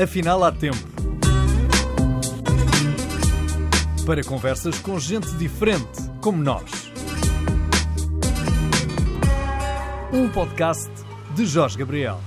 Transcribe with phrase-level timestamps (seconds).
[0.00, 0.78] Afinal, há tempo.
[4.06, 6.70] Para conversas com gente diferente, como nós.
[10.12, 10.88] Um podcast
[11.34, 12.20] de Jorge Gabriel.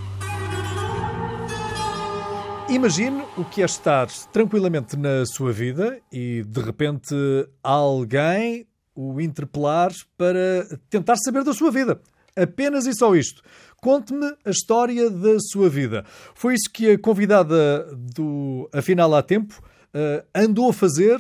[2.68, 7.16] Imagine o que é estar tranquilamente na sua vida e de repente
[7.64, 12.02] alguém o interpelar para tentar saber da sua vida.
[12.36, 13.42] Apenas e só isto.
[13.82, 16.06] Conte-me a história da sua vida.
[16.36, 21.20] Foi isso que a convidada do Afinal há Tempo uh, andou a fazer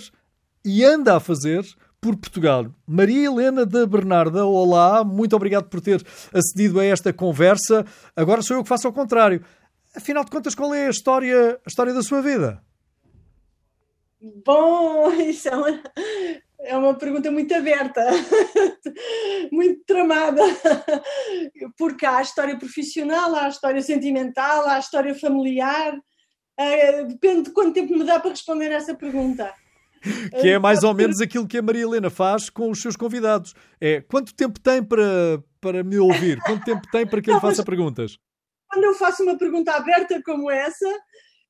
[0.63, 1.65] e anda a fazer
[1.99, 2.67] por Portugal.
[2.85, 7.83] Maria Helena da Bernarda, olá, muito obrigado por ter acedido a esta conversa.
[8.15, 9.43] Agora sou eu que faço ao contrário.
[9.95, 12.61] Afinal de contas, qual é a história, a história da sua vida?
[14.45, 15.81] Bom, isso é uma,
[16.63, 18.05] é uma pergunta muito aberta,
[19.51, 20.41] muito tramada,
[21.77, 25.95] porque há a história profissional, há a história sentimental, há a história familiar.
[26.59, 29.51] Uh, depende de quanto tempo me dá para responder essa pergunta.
[30.41, 33.53] Que é mais ou menos aquilo que a Maria Helena faz com os seus convidados.
[33.79, 36.39] É quanto tempo tem para, para me ouvir?
[36.41, 38.17] Quanto tempo tem para que eu lhe faça perguntas?
[38.67, 40.87] Quando eu faço uma pergunta aberta como essa,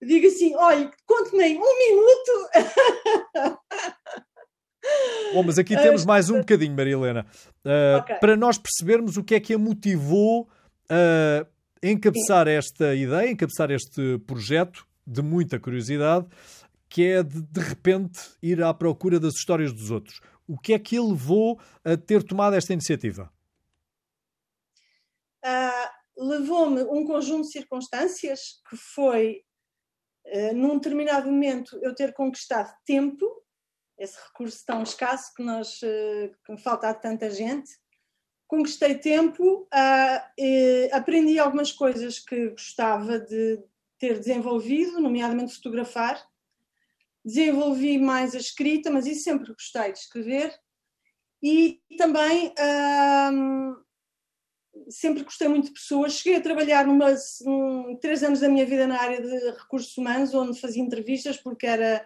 [0.01, 2.49] digo assim: olha, conte-me em um minuto.
[5.33, 7.25] Bom, mas aqui temos mais um bocadinho, Maria Helena,
[7.65, 8.15] uh, okay.
[8.15, 10.49] para nós percebermos o que é que a motivou
[10.89, 16.27] a encabeçar esta ideia, encabeçar este projeto de muita curiosidade,
[16.89, 20.19] que é de, de repente ir à procura das histórias dos outros.
[20.45, 23.31] O que é que ele levou a ter tomado esta iniciativa?
[25.43, 29.43] Uh, Levou-me um conjunto de circunstâncias que foi,
[30.27, 33.25] uh, num determinado momento, eu ter conquistado tempo
[34.01, 37.69] esse recurso tão escasso que nos eh, que falta a tanta gente.
[38.47, 43.63] Conquistei tempo, uh, aprendi algumas coisas que gostava de
[43.97, 46.21] ter desenvolvido, nomeadamente fotografar.
[47.23, 50.53] Desenvolvi mais a escrita, mas isso sempre gostei de escrever.
[51.41, 53.81] E também uh,
[54.89, 56.13] sempre gostei muito de pessoas.
[56.13, 57.15] Cheguei a trabalhar numa,
[57.45, 61.67] um, três anos da minha vida na área de recursos humanos, onde fazia entrevistas, porque
[61.67, 62.05] era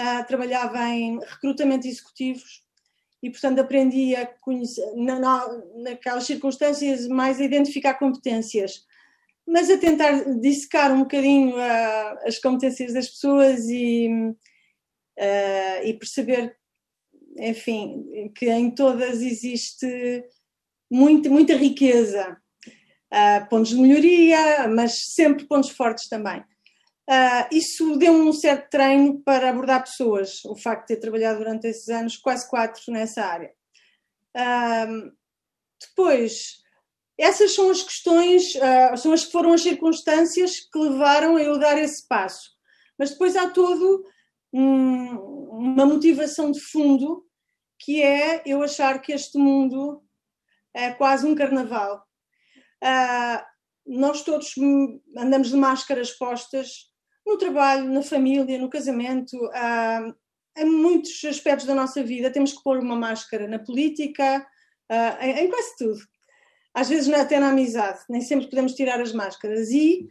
[0.00, 2.64] uh, trabalhava em recrutamento executivos
[3.22, 8.84] e, portanto, aprendi a conhecer, na, na, naquelas circunstâncias, mais a identificar competências,
[9.46, 14.08] mas a tentar dissecar um bocadinho uh, as competências das pessoas e,
[15.18, 16.56] uh, e perceber,
[17.38, 20.24] enfim, que em todas existe
[20.90, 22.36] muito, muita riqueza.
[23.12, 26.42] Uh, pontos de melhoria, mas sempre pontos fortes também.
[27.08, 31.68] Uh, isso deu-me um certo treino para abordar pessoas, o facto de ter trabalhado durante
[31.68, 33.52] esses anos, quase quatro nessa área.
[34.36, 35.12] Uh,
[35.80, 36.62] depois,
[37.16, 41.56] essas são as questões, uh, são as que foram as circunstâncias que levaram a eu
[41.60, 42.50] dar esse passo.
[42.98, 44.04] Mas depois há todo
[44.52, 45.16] um,
[45.50, 47.24] uma motivação de fundo
[47.78, 50.02] que é eu achar que este mundo
[50.74, 52.02] é quase um carnaval.
[53.86, 54.54] nós todos
[55.16, 56.90] andamos de máscaras postas,
[57.26, 60.14] no trabalho, na família, no casamento, há,
[60.56, 64.46] em muitos aspectos da nossa vida temos que pôr uma máscara na política,
[65.20, 65.98] em, em quase tudo.
[66.72, 69.70] Às vezes até na amizade, nem sempre podemos tirar as máscaras.
[69.70, 70.08] E,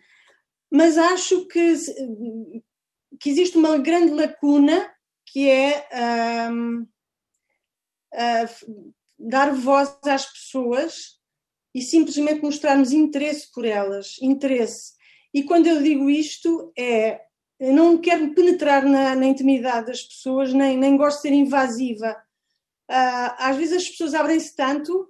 [0.72, 1.74] mas acho que,
[3.20, 4.92] que existe uma grande lacuna
[5.28, 5.88] que é
[6.50, 6.88] um,
[8.14, 11.20] uh, dar voz às pessoas
[11.74, 14.95] e simplesmente mostrarmos interesse por elas, interesse.
[15.36, 17.20] E quando eu digo isto, é.
[17.60, 22.12] Eu não quero penetrar na, na intimidade das pessoas, nem, nem gosto de ser invasiva.
[22.90, 25.10] Uh, às vezes as pessoas abrem-se tanto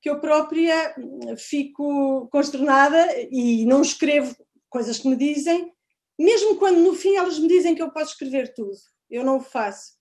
[0.00, 0.94] que eu própria
[1.38, 4.36] fico consternada e não escrevo
[4.68, 5.72] coisas que me dizem,
[6.18, 8.76] mesmo quando no fim elas me dizem que eu posso escrever tudo.
[9.08, 9.92] Eu não o faço,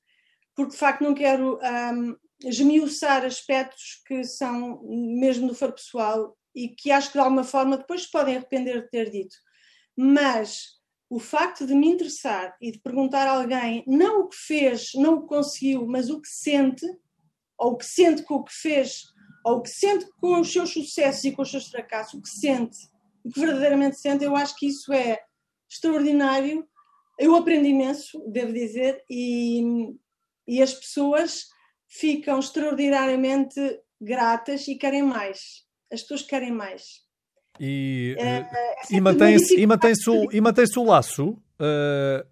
[0.53, 1.59] porque de facto não quero
[1.93, 7.43] um, esmiuçar aspectos que são mesmo do foro pessoal e que acho que de alguma
[7.43, 9.35] forma depois podem arrepender de ter dito.
[10.03, 14.93] Mas o facto de me interessar e de perguntar a alguém não o que fez,
[14.95, 16.87] não o que conseguiu, mas o que sente,
[17.55, 19.03] ou o que sente com o que fez,
[19.45, 22.29] ou o que sente com os seus sucessos e com os seus fracassos, o que
[22.29, 22.79] sente,
[23.23, 25.19] o que verdadeiramente sente, eu acho que isso é
[25.69, 26.67] extraordinário.
[27.19, 29.61] Eu aprendi imenso, devo dizer, e,
[30.47, 31.45] e as pessoas
[31.87, 33.59] ficam extraordinariamente
[34.01, 35.63] gratas e querem mais.
[35.93, 37.05] As pessoas querem mais.
[37.59, 38.49] E, é, eh,
[38.91, 41.29] é e mantém-se mantém o, e mantém o laço?
[41.59, 42.25] Uh,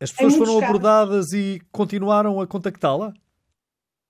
[0.00, 0.68] as pessoas foram casos.
[0.68, 3.12] abordadas e continuaram a contactá-la?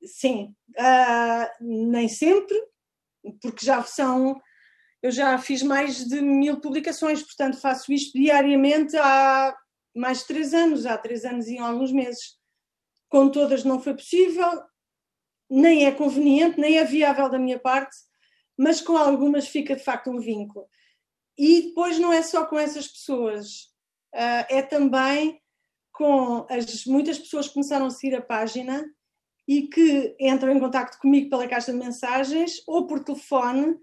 [0.03, 2.56] Sim, uh, nem sempre,
[3.41, 4.41] porque já são.
[5.03, 9.55] eu já fiz mais de mil publicações, portanto faço isto diariamente há
[9.94, 12.38] mais de três anos, há três anos e alguns meses.
[13.08, 14.62] Com todas não foi possível,
[15.50, 17.94] nem é conveniente, nem é viável da minha parte,
[18.59, 20.67] mas com algumas fica de facto um vínculo.
[21.39, 23.65] E depois não é só com essas pessoas,
[24.15, 25.41] uh, é também
[25.93, 28.85] com as muitas pessoas que começaram a seguir a página
[29.47, 33.77] e que entram em contato comigo pela caixa de mensagens ou por telefone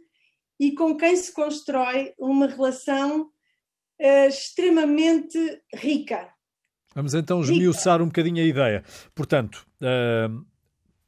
[0.59, 3.23] e com quem se constrói uma relação
[4.01, 6.33] uh, extremamente rica.
[6.95, 8.83] Vamos então esmiuçar um bocadinho a ideia.
[9.13, 10.45] Portanto, uh,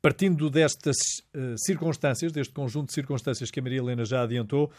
[0.02, 0.98] partindo destas
[1.36, 4.72] uh, circunstâncias, deste conjunto de circunstâncias que a Maria Helena já adiantou,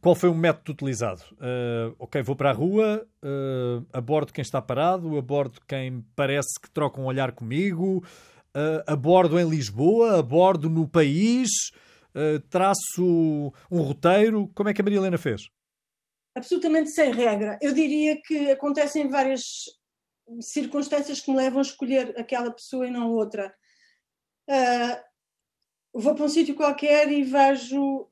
[0.00, 1.22] qual foi o método utilizado?
[1.32, 6.70] Uh, ok, vou para a rua, uh, abordo quem está parado, abordo quem parece que
[6.70, 8.02] troca um olhar comigo,
[8.86, 11.48] abordo em Lisboa, abordo no país,
[12.50, 14.50] traço um roteiro.
[14.54, 15.48] Como é que a Maria Helena fez?
[16.36, 17.58] Absolutamente sem regra.
[17.62, 19.40] Eu diria que acontecem várias
[20.38, 23.54] circunstâncias que me levam a escolher aquela pessoa e não outra
[24.48, 25.02] uh,
[25.92, 28.08] vou para um sítio qualquer e vejo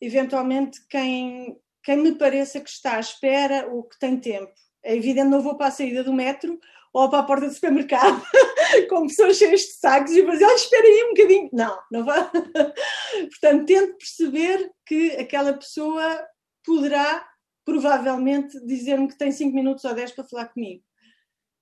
[0.00, 4.52] eventualmente quem, quem me pareça que está à espera ou que tem tempo.
[4.82, 6.58] É evidente, não vou para a saída do metro
[6.92, 8.22] ou para a porta do supermercado
[8.90, 11.48] com pessoas cheias de sacos e vou dizer, espera aí um bocadinho.
[11.52, 12.28] Não, não vai.
[13.30, 16.26] Portanto, tento perceber que aquela pessoa
[16.64, 17.26] poderá
[17.64, 20.82] provavelmente dizer-me que tem 5 minutos ou 10 para falar comigo.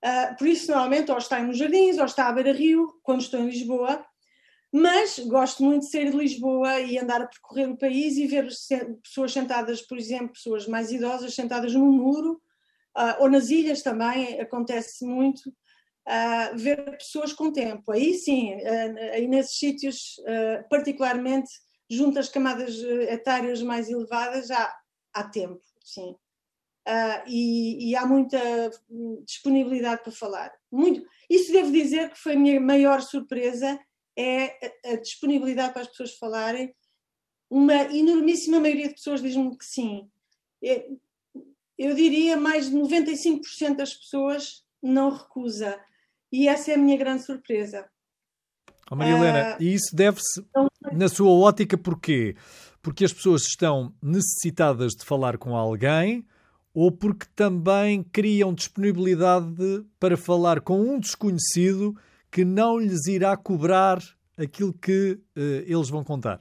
[0.05, 3.47] Uh, por isso, normalmente, ou está nos jardins, ou está à beira-rio, quando estou em
[3.47, 4.05] Lisboa,
[4.73, 8.49] mas gosto muito de sair de Lisboa e andar a percorrer o país e ver
[9.03, 12.41] pessoas sentadas, por exemplo, pessoas mais idosas sentadas num muro,
[12.97, 17.93] uh, ou nas ilhas também, acontece muito, uh, ver pessoas com tempo.
[17.93, 18.55] Aí sim,
[19.13, 20.17] aí nesses sítios,
[20.71, 21.51] particularmente
[21.91, 24.73] junto às camadas etárias mais elevadas, há,
[25.13, 26.15] há tempo, sim
[26.89, 28.39] uh, e, e, há muita
[29.25, 30.53] disponibilidade para falar.
[30.71, 31.07] Muito.
[31.29, 33.79] Isso devo dizer que foi a minha maior surpresa,
[34.17, 36.75] é a, a disponibilidade para as pessoas falarem.
[37.49, 40.09] Uma enormíssima maioria de pessoas diz-me que sim.
[40.63, 40.89] É,
[41.79, 45.79] eu diria mais de 95% das pessoas não recusa.
[46.33, 47.89] E essa é a minha grande surpresa.
[48.91, 50.45] Oh, Maria Helena, uh, e isso deve-se,
[50.93, 52.37] na sua ótica, porquê?
[52.83, 56.27] Porque as pessoas estão necessitadas de falar com alguém
[56.73, 61.99] ou porque também criam disponibilidade para falar com um desconhecido
[62.31, 63.99] que não lhes irá cobrar
[64.37, 66.41] aquilo que uh, eles vão contar?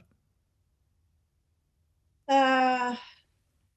[2.28, 2.96] Uh,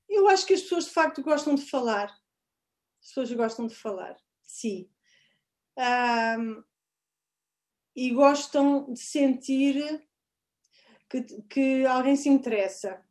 [0.08, 2.06] eu acho que as pessoas de facto gostam de falar.
[3.02, 4.88] As pessoas gostam de falar, sim.
[5.78, 6.64] Uh,
[7.96, 10.08] e gostam de sentir
[11.10, 13.04] que, que alguém se interessa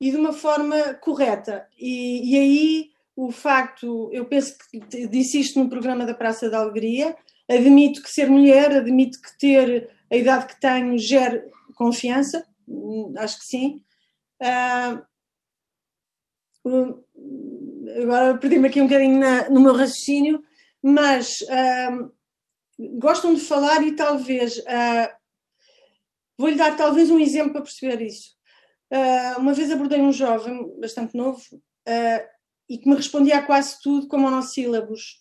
[0.00, 1.66] e de uma forma correta.
[1.78, 6.58] E, e aí o facto, eu penso que disse isto no programa da Praça da
[6.58, 7.16] Alegria,
[7.48, 13.38] admito que ser mulher, admito que ter a idade que tenho gera confiança, hum, acho
[13.38, 13.82] que sim.
[14.40, 15.04] Uh,
[18.02, 20.42] agora perdi-me aqui um bocadinho na, no meu raciocínio,
[20.82, 22.12] mas uh,
[22.98, 25.14] gostam de falar e talvez uh,
[26.36, 28.33] vou-lhe dar talvez um exemplo para perceber isso.
[28.94, 32.28] Uh, uma vez abordei um jovem bastante novo uh,
[32.68, 35.20] e que me respondia a quase tudo com monossílabos.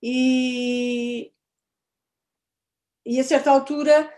[0.00, 1.32] E,
[3.04, 4.08] e a certa altura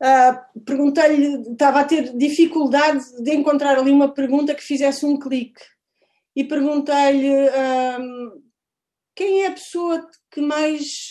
[0.00, 5.60] uh, perguntei-lhe, estava a ter dificuldade de encontrar ali uma pergunta que fizesse um clique.
[6.36, 7.28] E perguntei-lhe
[9.16, 11.08] quem é a pessoa que mais,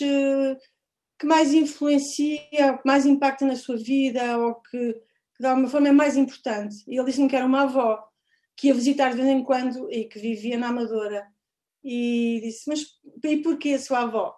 [1.16, 5.00] que mais influencia, que mais impacta na sua vida, ou que
[5.38, 6.84] de alguma forma é mais importante.
[6.86, 8.08] E ele disse-me que era uma avó
[8.56, 11.26] que ia visitar de vez em quando e que vivia na Amadora.
[11.82, 12.86] E disse: Mas
[13.24, 14.36] e porquê a sua avó?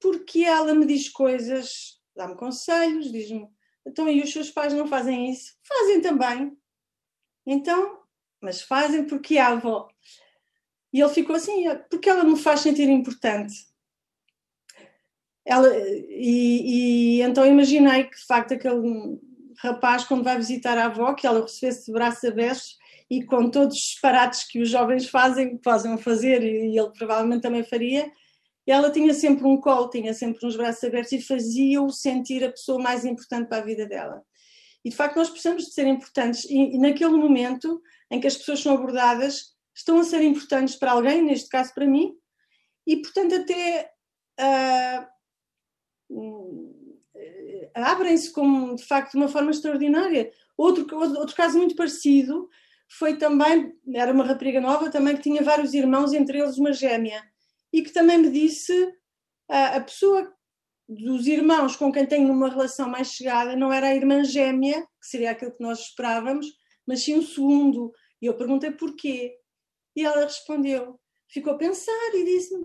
[0.00, 3.48] Porque ela me diz coisas, dá-me conselhos, diz-me:
[3.86, 5.54] Então, e os seus pais não fazem isso?
[5.62, 6.56] Fazem também.
[7.46, 8.00] Então,
[8.40, 9.88] mas fazem porque é a avó.
[10.92, 13.54] E ele ficou assim: Porque ela me faz sentir importante.
[15.44, 15.68] Ela,
[16.10, 19.18] e, e então imaginei que de facto aquele
[19.58, 22.76] rapaz, quando vai visitar a avó, que ela recebesse de braços abertos
[23.10, 27.64] e com todos os disparates que os jovens fazem, possam fazer, e ele provavelmente também
[27.64, 28.10] faria,
[28.66, 32.80] ela tinha sempre um colo, tinha sempre uns braços abertos e fazia-o sentir a pessoa
[32.80, 34.22] mais importante para a vida dela.
[34.84, 38.36] E de facto nós precisamos de ser importantes, e, e naquele momento em que as
[38.36, 42.14] pessoas são abordadas, estão a ser importantes para alguém, neste caso para mim,
[42.86, 43.90] e portanto até.
[44.40, 45.18] Uh,
[47.74, 50.30] abrem-se como, de facto, de uma forma extraordinária.
[50.56, 52.48] Outro, outro caso muito parecido
[52.88, 57.22] foi também, era uma rapariga nova também que tinha vários irmãos, entre eles uma gêmea,
[57.72, 58.72] e que também me disse
[59.48, 60.32] a, a pessoa
[60.88, 65.06] dos irmãos com quem tenho uma relação mais chegada não era a irmã gêmea, que
[65.06, 66.46] seria aquilo que nós esperávamos,
[66.86, 67.92] mas sim o segundo.
[68.22, 69.36] E eu perguntei porquê.
[69.94, 70.98] E ela respondeu,
[71.28, 72.64] ficou a pensar e disse-me: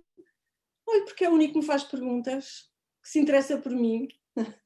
[0.88, 2.69] Olha, porque é o único que me faz perguntas,
[3.01, 4.07] que se interessa por mim.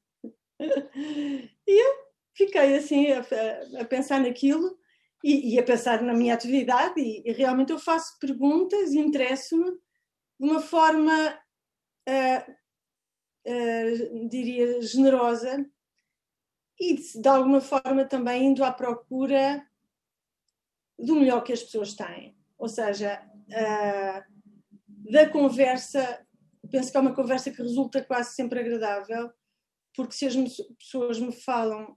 [0.60, 1.94] e eu
[2.34, 3.24] fiquei assim a,
[3.80, 4.78] a pensar naquilo
[5.22, 9.70] e, e, a pensar na minha atividade, e, e realmente eu faço perguntas e interesso-me
[9.70, 11.12] de uma forma,
[12.08, 12.52] uh,
[13.46, 15.68] uh, diria, generosa
[16.78, 19.66] e de, de, alguma forma também indo à procura
[20.96, 22.36] do melhor que as pessoas têm.
[22.56, 26.24] Ou seja, uh, da conversa,
[26.70, 29.32] penso que é uma conversa que resulta quase sempre agradável,
[29.98, 30.36] porque se as
[30.78, 31.96] pessoas me falam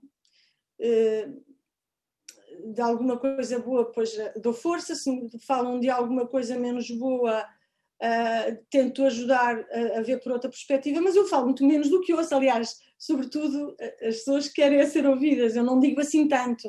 [2.74, 6.90] de alguma coisa boa, pois eh, dou força, se me falam de alguma coisa menos
[6.90, 9.64] boa, uh, tento ajudar
[9.96, 13.76] a, ver por outra perspectiva, mas eu falo muito menos do que ouço, aliás, sobretudo
[13.78, 16.68] eh, as pessoas que querem ser ouvidas, eu não digo assim tanto.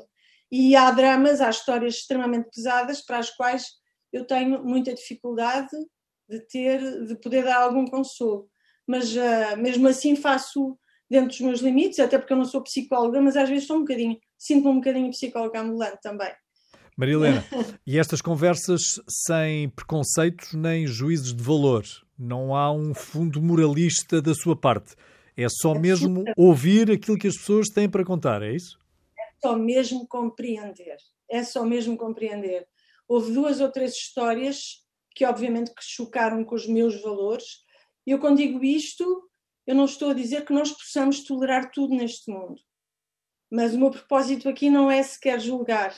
[0.51, 3.71] E há dramas, há histórias extremamente pesadas para as quais
[4.11, 5.75] eu tenho muita dificuldade
[6.29, 8.47] de ter, de poder dar algum consolo.
[8.85, 10.77] Mas uh, mesmo assim faço
[11.13, 13.81] dentro dos meus limites, até porque eu não sou psicóloga, mas às vezes sou um
[13.81, 16.31] bocadinho sinto-me um bocadinho psicóloga ambulante também.
[16.97, 17.45] Maria Helena,
[17.87, 18.81] e estas conversas
[19.25, 21.83] sem preconceitos nem juízes de valor?
[22.17, 24.95] Não há um fundo moralista da sua parte?
[25.37, 28.77] É só mesmo ouvir aquilo que as pessoas têm para contar, é isso?
[29.17, 30.97] É só mesmo compreender.
[31.29, 32.67] É só mesmo compreender.
[33.07, 34.83] Houve duas ou três histórias
[35.15, 37.45] que obviamente que chocaram com os meus valores.
[38.05, 39.29] E eu quando digo isto,
[39.65, 42.61] eu não estou a dizer que nós possamos tolerar tudo neste mundo.
[43.49, 45.95] Mas o meu propósito aqui não é sequer julgar.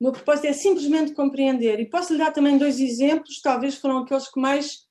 [0.00, 1.80] O meu propósito é simplesmente compreender.
[1.80, 4.86] E posso lhe dar também dois exemplos, talvez foram aqueles que mais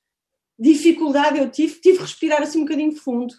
[0.58, 3.34] dificuldade eu tive, tive que respirar assim um bocadinho fundo.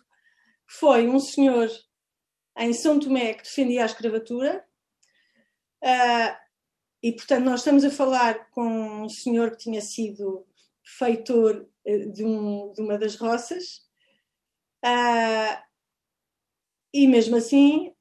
[0.68, 1.70] Foi um senhor
[2.58, 4.64] em São Tomé que defendia a escravatura,
[5.84, 6.44] uh,
[7.02, 10.46] e portanto nós estamos a falar com um senhor que tinha sido
[10.84, 13.82] feitor eh, de, um, de uma das roças,
[14.84, 15.64] uh,
[16.94, 17.94] e mesmo assim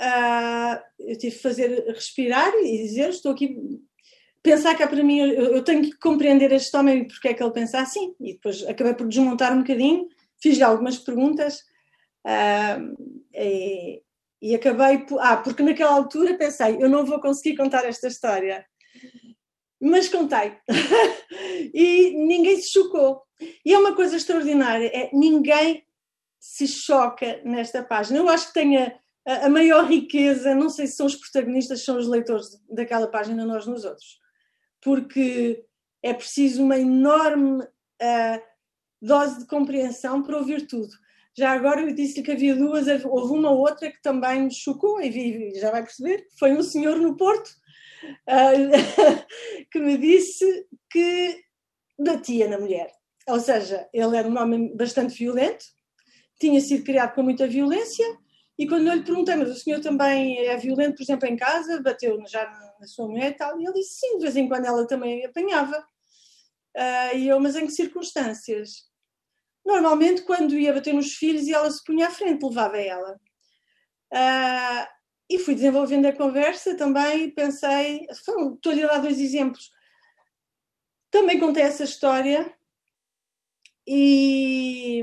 [0.00, 3.56] uh, eu tive que fazer respirar e dizer: Estou aqui.
[4.42, 7.40] Pensar que é para mim, eu, tenho que compreender este homem e porque é que
[7.40, 8.12] ele pensa assim.
[8.20, 10.08] E depois acabei por desmontar um bocadinho,
[10.42, 11.60] fiz-lhe algumas perguntas
[12.26, 14.02] uh, e,
[14.42, 15.20] e acabei por.
[15.20, 18.66] Ah, porque naquela altura pensei: eu não vou conseguir contar esta história
[19.82, 20.54] mas contei.
[21.74, 23.22] e ninguém se chocou.
[23.66, 25.84] E é uma coisa extraordinária, é ninguém
[26.42, 28.18] se choca nesta página.
[28.18, 32.08] Eu acho que tenha a, maior riqueza, não sei se são os protagonistas, são os
[32.08, 34.18] leitores daquela página, nós nos outros.
[34.80, 35.64] Porque
[36.02, 38.42] é preciso uma enorme uh,
[39.00, 40.92] dose de compreensão para ouvir tudo.
[41.38, 45.54] Já agora eu disse-lhe que havia duas, houve uma outra que também me chocou, e
[45.54, 47.50] já vai perceber, foi um senhor no Porto
[48.28, 49.22] uh,
[49.70, 51.40] que me disse que
[51.96, 52.90] batia na mulher.
[53.28, 55.64] Ou seja, ele era um homem bastante violento,
[56.40, 58.06] tinha sido criado com muita violência
[58.58, 61.80] e quando eu lhe perguntei, mas o senhor também é violento, por exemplo, em casa,
[61.80, 62.44] bateu já
[62.78, 65.24] na sua mulher e tal, e ele disse sim, de vez em quando ela também
[65.24, 65.78] apanhava.
[66.76, 68.90] Uh, e eu, mas em que circunstâncias?
[69.64, 73.18] Normalmente quando ia bater nos filhos e ela se punha à frente, levava ela.
[74.12, 74.86] Uh,
[75.30, 79.70] e fui desenvolvendo a conversa também, pensei, estou-lhe a dar dois exemplos.
[81.10, 82.54] Também contei essa história
[83.86, 85.02] e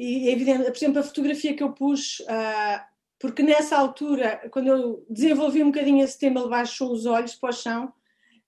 [0.00, 2.80] e é evidente, por exemplo, a fotografia que eu pus, uh,
[3.18, 7.48] porque nessa altura, quando eu desenvolvi um bocadinho esse tema, ele baixou os olhos para
[7.50, 7.92] o chão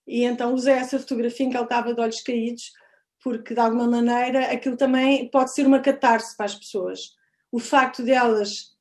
[0.06, 2.72] e então usei essa fotografia em que ele estava de olhos caídos,
[3.20, 7.16] porque de alguma maneira aquilo também pode ser uma catarse para as pessoas.
[7.50, 8.76] O facto delas,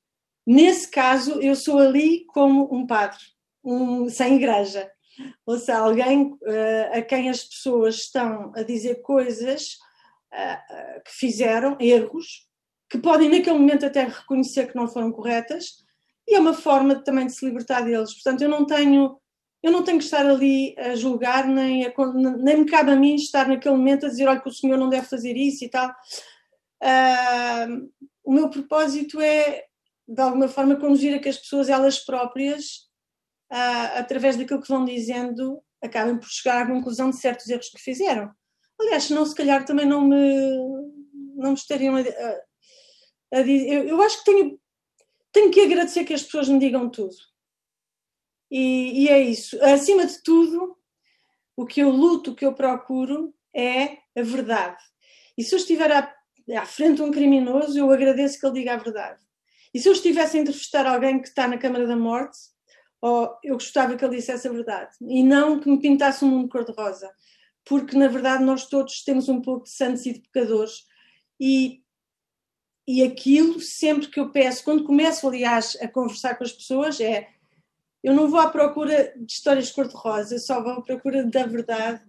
[0.45, 3.17] nesse caso, eu sou ali como um padre,
[3.63, 4.91] um, sem igreja.
[5.43, 9.79] Ou seja, alguém uh, a quem as pessoas estão a dizer coisas
[10.31, 12.47] uh, que fizeram, erros,
[12.89, 15.83] que podem naquele momento até reconhecer que não foram corretas
[16.27, 18.13] e é uma forma também de se libertar deles.
[18.13, 19.19] Portanto, eu não tenho
[19.61, 21.93] eu não tenho que estar ali a julgar, nem, a,
[22.37, 24.87] nem me cabe a mim estar naquele momento a dizer, olha, que o senhor não
[24.87, 25.89] deve fazer isso e tal.
[26.81, 27.91] Uh,
[28.23, 29.65] o meu propósito é,
[30.07, 32.87] de alguma forma, conduzir a que as pessoas, elas próprias,
[33.51, 37.81] uh, através daquilo que vão dizendo, acabem por chegar à conclusão de certos erros que
[37.81, 38.31] fizeram.
[38.79, 40.57] Aliás, senão, se calhar, também não me,
[41.35, 42.01] não me estariam a,
[43.31, 44.59] eu, eu acho que tenho,
[45.31, 47.15] tenho que agradecer que as pessoas me digam tudo.
[48.51, 49.63] E, e é isso.
[49.63, 50.77] Acima de tudo,
[51.55, 54.81] o que eu luto, o que eu procuro é a verdade.
[55.37, 56.13] E se eu estiver à,
[56.57, 59.23] à frente de um criminoso, eu agradeço que ele diga a verdade.
[59.73, 62.37] E se eu estivesse a entrevistar alguém que está na Câmara da Morte,
[63.01, 64.95] oh, eu gostava que ele dissesse a verdade.
[65.01, 67.09] E não que me pintasse um mundo cor-de-rosa.
[67.65, 70.85] Porque, na verdade, nós todos temos um pouco de santos e de pecadores.
[71.39, 71.83] E,
[72.91, 77.27] e aquilo, sempre que eu peço, quando começo, aliás, a conversar com as pessoas, é
[78.03, 82.01] eu não vou à procura de histórias cor-de-rosa, só vou à procura da verdade,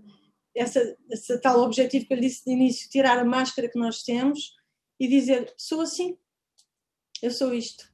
[0.56, 4.02] essa, essa tal objetivo que eu lhe disse de início, tirar a máscara que nós
[4.02, 4.54] temos
[4.98, 6.16] e dizer, sou assim,
[7.20, 7.92] eu sou isto.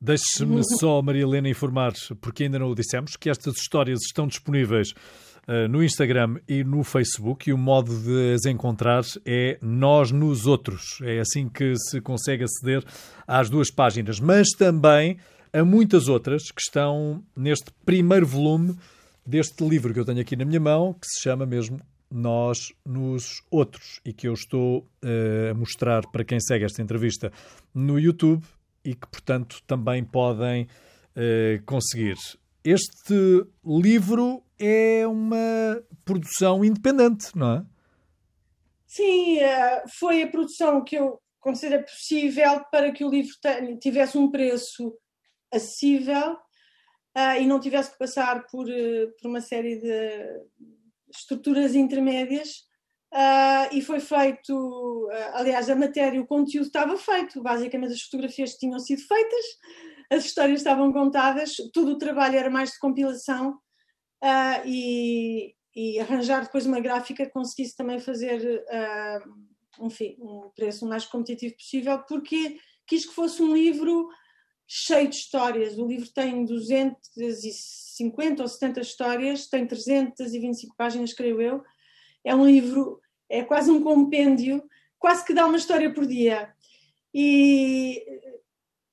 [0.00, 4.94] Deixe-me só, Maria Helena, informar, porque ainda não o dissemos, que estas histórias estão disponíveis
[5.68, 10.98] no Instagram e no Facebook e o modo de as encontrar é Nós nos Outros.
[11.02, 12.82] É assim que se consegue aceder
[13.26, 14.20] às duas páginas.
[14.20, 15.18] Mas também
[15.54, 18.76] a muitas outras que estão neste primeiro volume
[19.24, 21.78] deste livro que eu tenho aqui na minha mão, que se chama mesmo
[22.10, 27.32] Nós nos Outros, e que eu estou uh, a mostrar para quem segue esta entrevista
[27.72, 28.44] no YouTube
[28.84, 32.16] e que, portanto, também podem uh, conseguir.
[32.64, 37.66] Este livro é uma produção independente, não é?
[38.86, 43.32] Sim, eh, foi a produção que eu considero possível para que o livro
[43.78, 44.96] tivesse um preço
[45.52, 50.40] acessível uh, e não tivesse que passar por, uh, por uma série de
[51.14, 52.64] estruturas intermédias.
[53.12, 58.78] Uh, e foi feito, aliás, a matéria, o conteúdo estava feito, basicamente as fotografias tinham
[58.80, 59.44] sido feitas,
[60.10, 63.58] as histórias estavam contadas, todo o trabalho era mais de compilação
[64.64, 68.64] e, e, arranjar depois uma gráfica que conseguisse também fazer,
[69.80, 74.08] enfim, um preço mais competitivo possível, porque quis que fosse um livro
[74.66, 75.78] cheio de histórias.
[75.78, 81.62] O livro tem 250 ou 70 histórias, tem 325 páginas, creio eu.
[82.24, 84.62] É um livro, é quase um compêndio,
[84.98, 86.52] quase que dá uma história por dia.
[87.12, 88.02] E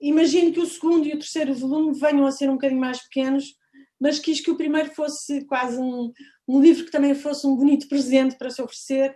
[0.01, 3.55] imagino que o segundo e o terceiro volume venham a ser um bocadinho mais pequenos,
[3.99, 6.11] mas quis que o primeiro fosse quase um,
[6.47, 9.11] um livro que também fosse um bonito presente para se oferecer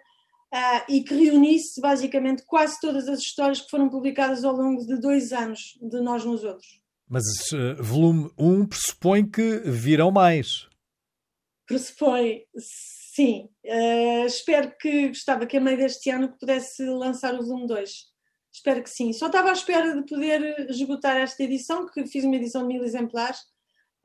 [0.53, 4.99] uh, e que reunisse basicamente quase todas as histórias que foram publicadas ao longo de
[4.99, 6.79] dois anos de Nós nos Outros.
[7.07, 10.67] Mas uh, volume 1 um pressupõe que virão mais.
[11.67, 12.43] Pressupõe,
[13.15, 13.49] sim.
[13.63, 18.14] Uh, espero que, gostava que a meio deste ano pudesse lançar o volume 2.
[18.55, 19.11] Espero que sim.
[19.13, 22.83] Só estava à espera de poder esgotar esta edição, que fiz uma edição de mil
[22.83, 23.39] exemplares.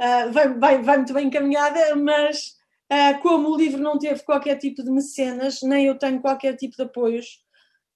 [0.00, 2.58] Uh, vai, vai, vai muito bem encaminhada, mas
[2.92, 6.74] Uh, como o livro não teve qualquer tipo de mecenas, nem eu tenho qualquer tipo
[6.74, 7.40] de apoios,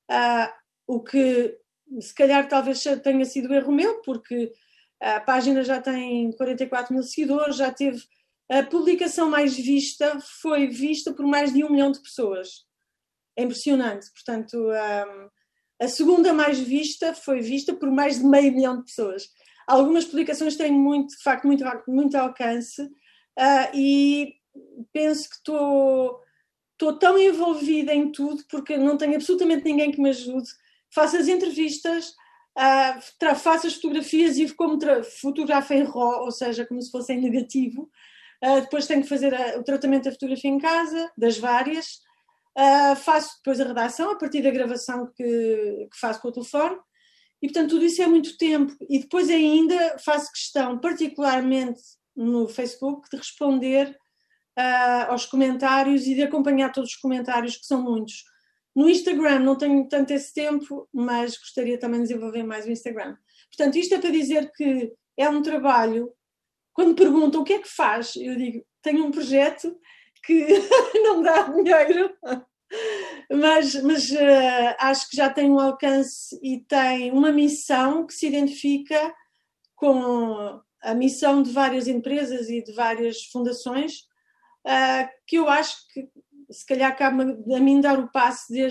[0.09, 0.49] uh,
[0.87, 1.59] o que
[2.01, 4.53] se calhar talvez tenha sido erro meu, porque
[5.01, 8.01] a página já tem 44 mil seguidores, já teve
[8.49, 12.65] a publicação mais vista, foi vista por mais de um milhão de pessoas.
[13.37, 14.07] É impressionante.
[14.13, 15.29] Portanto, um,
[15.81, 19.29] a segunda mais vista foi vista por mais de meio milhão de pessoas.
[19.67, 24.35] Algumas publicações têm muito, de facto, muito, muito alcance uh, e
[24.93, 26.21] penso que estou
[26.99, 30.49] tão envolvida em tudo porque não tenho absolutamente ninguém que me ajude.
[30.95, 32.11] Faço as entrevistas,
[32.59, 34.79] uh, faço as fotografias e como
[35.21, 37.91] fotografo em RAW, ou seja, como se fosse em negativo.
[38.45, 42.03] Uh, depois tenho que fazer a, o tratamento da fotografia em casa, das várias.
[42.57, 46.77] Uh, faço depois a redação a partir da gravação que, que faço com o telefone.
[47.43, 48.75] E, portanto, tudo isso é muito tempo.
[48.89, 51.81] E depois ainda faço questão, particularmente
[52.17, 53.91] no Facebook, de responder
[54.59, 58.25] uh, aos comentários e de acompanhar todos os comentários, que são muitos.
[58.75, 63.17] No Instagram não tenho tanto esse tempo, mas gostaria também de desenvolver mais o Instagram.
[63.57, 66.13] Portanto, isto é para dizer que é um trabalho.
[66.73, 69.77] Quando perguntam o que é que faz, eu digo: tenho um projeto
[70.27, 70.47] que
[71.03, 72.15] não dá dinheiro,
[73.31, 78.27] mas, mas uh, acho que já tem um alcance e tem uma missão que se
[78.27, 79.15] identifica
[79.75, 84.01] com a missão de várias empresas e de várias fundações
[84.67, 86.09] uh, que eu acho que
[86.51, 87.23] se calhar cabe
[87.55, 88.63] a mim dar o passo de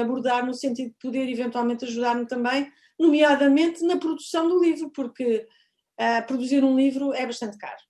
[0.00, 5.46] abordar no sentido de poder eventualmente ajudar-me também, nomeadamente na produção do livro, porque
[5.98, 7.80] uh, produzir um livro é bastante caro.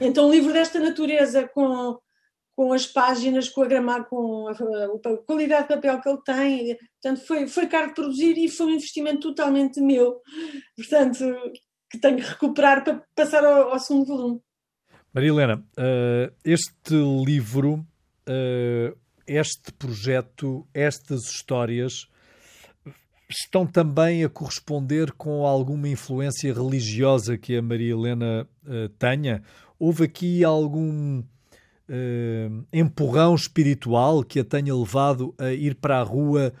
[0.00, 1.98] Então, um livro desta natureza, com,
[2.54, 6.78] com as páginas, com a gramar, com a, a, qualidade de papel que ele tem,
[7.02, 10.20] portanto, foi, foi caro de produzir e foi um investimento totalmente meu,
[10.76, 11.24] portanto,
[11.90, 14.40] que tenho que recuperar para passar ao, ao segundo volume.
[15.12, 22.08] Maria Helena, uh, este livro, uh, este projeto, estas histórias
[23.28, 29.42] estão também a corresponder com alguma influência religiosa que a Maria Helena uh, tenha?
[29.78, 31.22] Houve aqui algum
[31.88, 36.54] uh, empurrão espiritual que a tenha levado a ir para a rua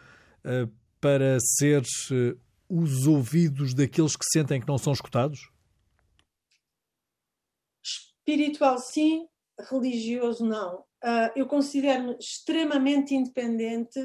[0.44, 1.82] uh, para ser
[2.68, 5.50] os ouvidos daqueles que sentem que não são escutados?
[7.82, 9.26] Espiritual, sim,
[9.70, 10.82] religioso, não.
[11.36, 14.00] eu considero-me extremamente independente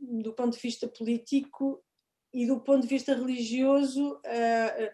[0.00, 1.84] do ponto de vista político
[2.32, 4.92] e do ponto de vista religioso, uh,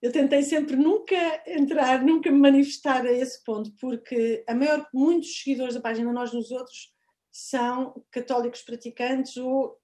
[0.00, 5.42] eu tentei sempre nunca entrar, nunca me manifestar a esse ponto, porque a maior, muitos
[5.42, 6.92] seguidores da página Nós nos Outros
[7.30, 9.76] são católicos praticantes ou,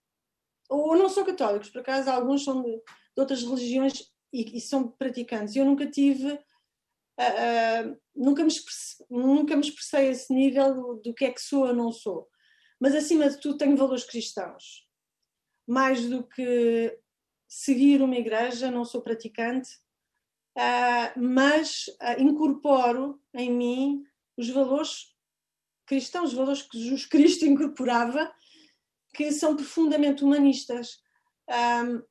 [0.69, 4.89] ou não são católicos, por acaso alguns são de, de outras religiões e, e, são
[4.89, 5.57] praticantes.
[5.57, 10.95] Eu nunca tive, uh, uh, nunca, me expressei, nunca me expressei a esse nível do,
[11.03, 12.29] do que é que sou ou não sou
[12.85, 14.87] mas acima de tudo tenho valores cristãos.
[15.67, 16.99] Mais do que
[17.49, 19.71] seguir uma igreja, não sou praticante,
[21.17, 24.05] mas uh, incorporo em mim
[24.37, 25.15] os valores
[25.87, 28.33] cristãos, os valores que Jesus Cristo incorporava,
[29.13, 31.01] que são profundamente humanistas.
[31.49, 32.03] Um,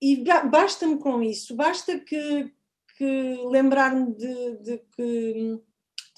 [0.00, 2.52] e basta-me com isso, basta que,
[2.96, 5.60] que lembrar-me de, de, que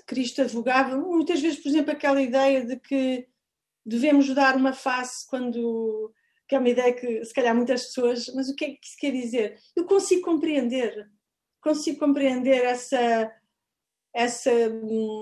[0.06, 3.26] Cristo advogava, muitas vezes, por exemplo, aquela ideia de que
[3.84, 6.12] devemos dar uma face quando.
[6.50, 8.26] Que é uma ideia que se calhar muitas pessoas.
[8.34, 9.56] Mas o que é que isso quer dizer?
[9.76, 11.08] Eu consigo compreender,
[11.62, 13.32] consigo compreender essa.
[14.12, 14.50] Essa,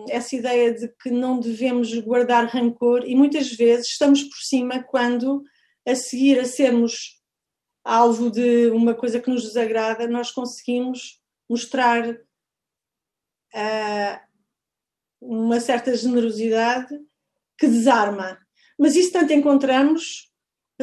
[0.09, 5.45] essa ideia de que não devemos guardar rancor, e muitas vezes estamos por cima quando,
[5.87, 7.21] a seguir a sermos
[7.85, 12.19] alvo de uma coisa que nos desagrada, nós conseguimos mostrar uh,
[15.21, 16.99] uma certa generosidade
[17.59, 18.39] que desarma.
[18.79, 20.28] Mas isso tanto encontramos,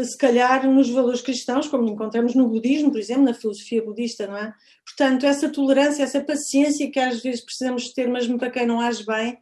[0.03, 4.37] se calhar, nos valores cristãos, como encontramos no budismo, por exemplo, na filosofia budista, não
[4.37, 4.53] é?
[4.83, 9.05] Portanto, essa tolerância, essa paciência que às vezes precisamos ter, mesmo para quem não age
[9.05, 9.41] bem,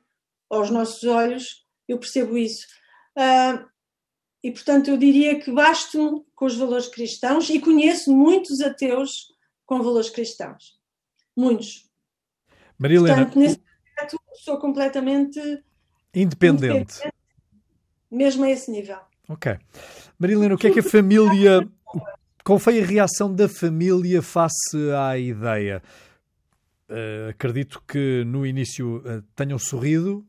[0.49, 2.67] aos nossos olhos, eu percebo isso.
[3.17, 3.65] Uh,
[4.43, 9.33] e, portanto, eu diria que basto com os valores cristãos e conheço muitos ateus
[9.65, 10.79] com valores cristãos.
[11.35, 11.89] Muitos.
[12.77, 13.59] Maria Helena, portanto, nesse
[14.35, 15.39] sou completamente
[16.13, 16.73] independente.
[16.73, 17.13] independente.
[18.11, 18.99] Mesmo a esse nível.
[19.33, 19.57] Ok.
[20.19, 21.67] Marilena, o que é que a família.
[22.43, 25.81] Qual foi a reação da família face à ideia?
[26.89, 30.23] Uh, acredito que no início uh, tenham sorrido.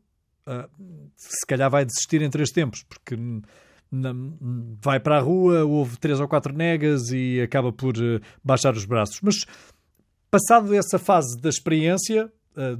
[0.47, 0.67] Uh,
[1.15, 3.15] se calhar vai desistir em três tempos, porque
[4.81, 7.93] vai para a rua, houve três ou quatro negas e acaba por
[8.43, 9.19] baixar os braços.
[9.21, 9.45] Mas
[10.29, 12.29] passado essa fase da experiência,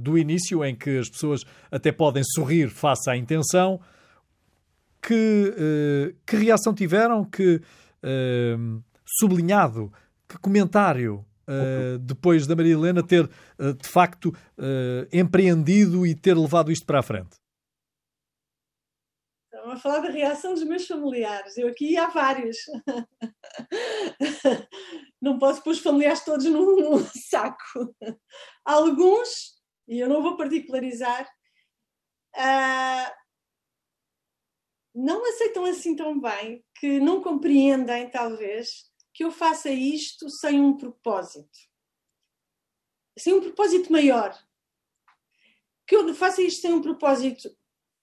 [0.00, 3.80] do início, em que as pessoas até podem sorrir face à intenção.
[5.06, 7.24] Que, uh, que reação tiveram?
[7.24, 8.82] Que uh,
[9.18, 9.92] sublinhado?
[10.28, 11.24] Que comentário?
[12.00, 14.34] depois da Maria Helena ter de facto
[15.12, 17.36] empreendido e ter levado isto para a frente?
[19.44, 21.56] Estão a falar da reação dos meus familiares.
[21.56, 22.56] Eu aqui há vários.
[25.22, 26.98] Não posso pôr os familiares todos num
[27.30, 27.94] saco.
[28.64, 29.56] Alguns
[29.88, 31.28] e eu não vou particularizar,
[32.34, 33.12] uh,
[34.96, 40.74] não aceitam assim tão bem, que não compreendem, talvez, que eu faça isto sem um
[40.74, 41.58] propósito.
[43.18, 44.34] Sem um propósito maior.
[45.86, 47.54] Que eu faça isto sem um propósito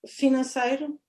[0.08, 1.00] financeiro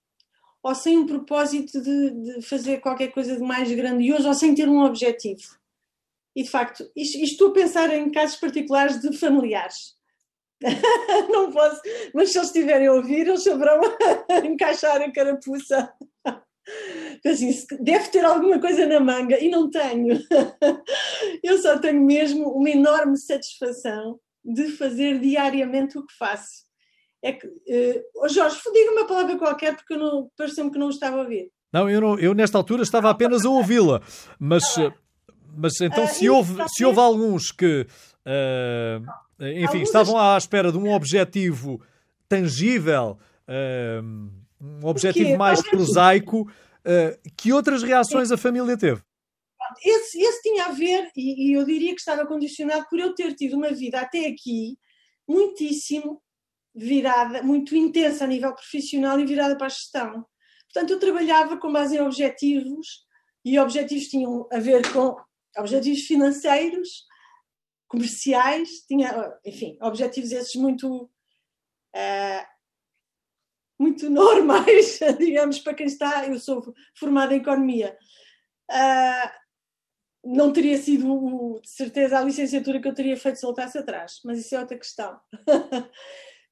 [0.62, 4.66] ou sem um propósito de, de fazer qualquer coisa de mais grandioso ou sem ter
[4.66, 5.58] um objetivo.
[6.34, 9.94] E de facto, isto, isto estou a pensar em casos particulares de familiares.
[11.28, 11.80] não posso,
[12.14, 13.80] mas se eles estiverem a ouvir, eles saberão
[14.44, 15.92] encaixar a carapuça.
[17.26, 20.18] Assim, deve ter alguma coisa na manga e não tenho.
[21.42, 26.64] Eu só tenho mesmo uma enorme satisfação de fazer diariamente o que faço.
[27.22, 31.20] É que, uh, Jorge, diga uma palavra qualquer porque eu pareceu-me que não estava a
[31.20, 31.50] ouvir.
[31.72, 34.02] Não, eu, não, eu nesta altura estava apenas a ouvi-la,
[34.38, 34.92] mas, ah,
[35.56, 37.86] mas então uh, se, houve, se houve alguns que
[38.26, 39.06] uh,
[39.40, 41.80] enfim, estavam à espera de um objetivo
[42.28, 44.02] tangível, uh,
[44.60, 46.50] um objetivo mais prosaico.
[46.86, 49.02] Uh, que outras reações a família teve?
[49.82, 53.34] Esse, esse tinha a ver, e, e, eu diria que estava condicionado por eu ter
[53.34, 54.76] tido uma vida até aqui
[55.26, 56.22] muitíssimo
[56.74, 60.26] virada, muito intensa a nível profissional e virada para a gestão.
[60.72, 63.04] Portanto, eu trabalhava com base em objetivos,
[63.44, 65.16] e objetivos tinham a ver com
[65.56, 67.04] objetivos financeiros,
[67.86, 72.53] comerciais, tinha, enfim, objetivos esses muito uh,
[73.78, 76.26] muito normais, digamos, para quem está.
[76.26, 77.96] Eu sou formada em economia.
[78.70, 79.44] Uh,
[80.24, 84.38] não teria sido, de certeza, a licenciatura que eu teria feito se voltasse atrás, mas
[84.38, 85.20] isso é outra questão.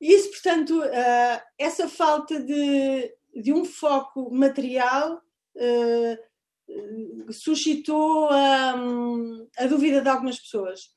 [0.00, 5.22] isso, portanto, uh, essa falta de, de um foco material
[5.56, 6.32] uh,
[7.32, 10.90] suscitou um, a dúvida de algumas pessoas.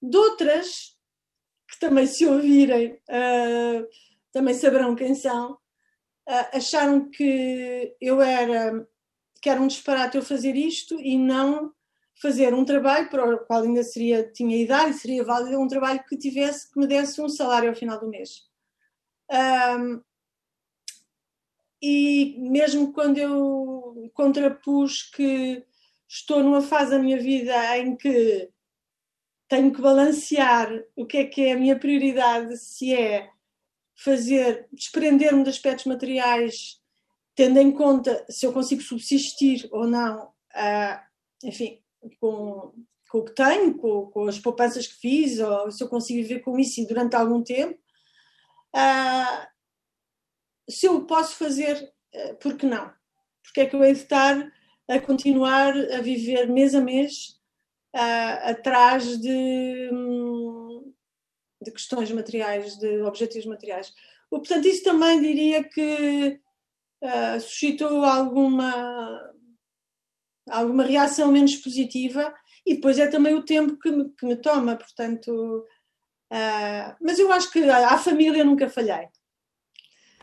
[0.00, 0.96] De outras,
[1.68, 3.86] que também se ouvirem, uh,
[4.34, 5.56] também saberão quem são,
[6.52, 8.86] acharam que eu era,
[9.40, 11.72] que era um disparate eu fazer isto e não
[12.20, 16.02] fazer um trabalho para o qual ainda seria, tinha idade e seria válido um trabalho
[16.08, 18.42] que tivesse, que me desse um salário ao final do mês.
[19.30, 20.02] Um,
[21.80, 25.64] e mesmo quando eu contrapus que
[26.08, 28.50] estou numa fase da minha vida em que
[29.48, 33.33] tenho que balancear o que é que é a minha prioridade, se é
[33.96, 36.80] fazer, desprender-me de aspectos materiais,
[37.34, 41.00] tendo em conta se eu consigo subsistir ou não, uh,
[41.42, 41.80] enfim,
[42.20, 42.72] com,
[43.10, 46.40] com o que tenho, com, com, as poupanças que fiz, ou se eu consigo viver
[46.40, 47.78] com isso durante algum tempo.
[48.74, 49.46] Uh,
[50.68, 52.92] se eu posso fazer, uh, por que não?
[53.42, 54.52] Porque é que eu hei de estar
[54.88, 57.40] a continuar a viver mês a mês
[57.94, 59.90] uh, atrás de,
[61.64, 63.92] de questões materiais, de objetivos materiais?
[64.30, 66.40] Portanto, isso também diria que
[67.02, 69.32] uh, suscitou alguma
[70.50, 72.34] alguma reação menos positiva
[72.66, 75.64] e depois é também o tempo que me, que me toma, portanto.
[76.32, 79.08] Uh, mas eu acho que à família nunca falhei.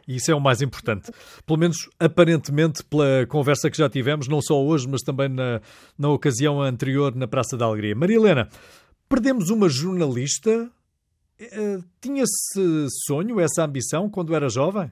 [0.07, 1.11] E isso é o mais importante.
[1.45, 5.61] Pelo menos aparentemente, pela conversa que já tivemos, não só hoje, mas também na,
[5.97, 7.95] na ocasião anterior na Praça da Alegria.
[7.95, 8.49] Maria Helena,
[9.07, 10.69] perdemos uma jornalista.
[11.41, 14.91] Uh, tinha esse sonho, essa ambição quando era jovem?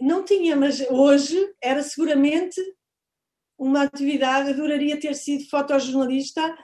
[0.00, 2.60] Não tinha, mas hoje era seguramente
[3.58, 6.56] uma atividade, adoraria ter sido fotojornalista,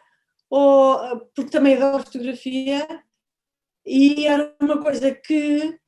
[0.48, 2.86] ou, porque também adoro fotografia,
[3.84, 5.78] e era uma coisa que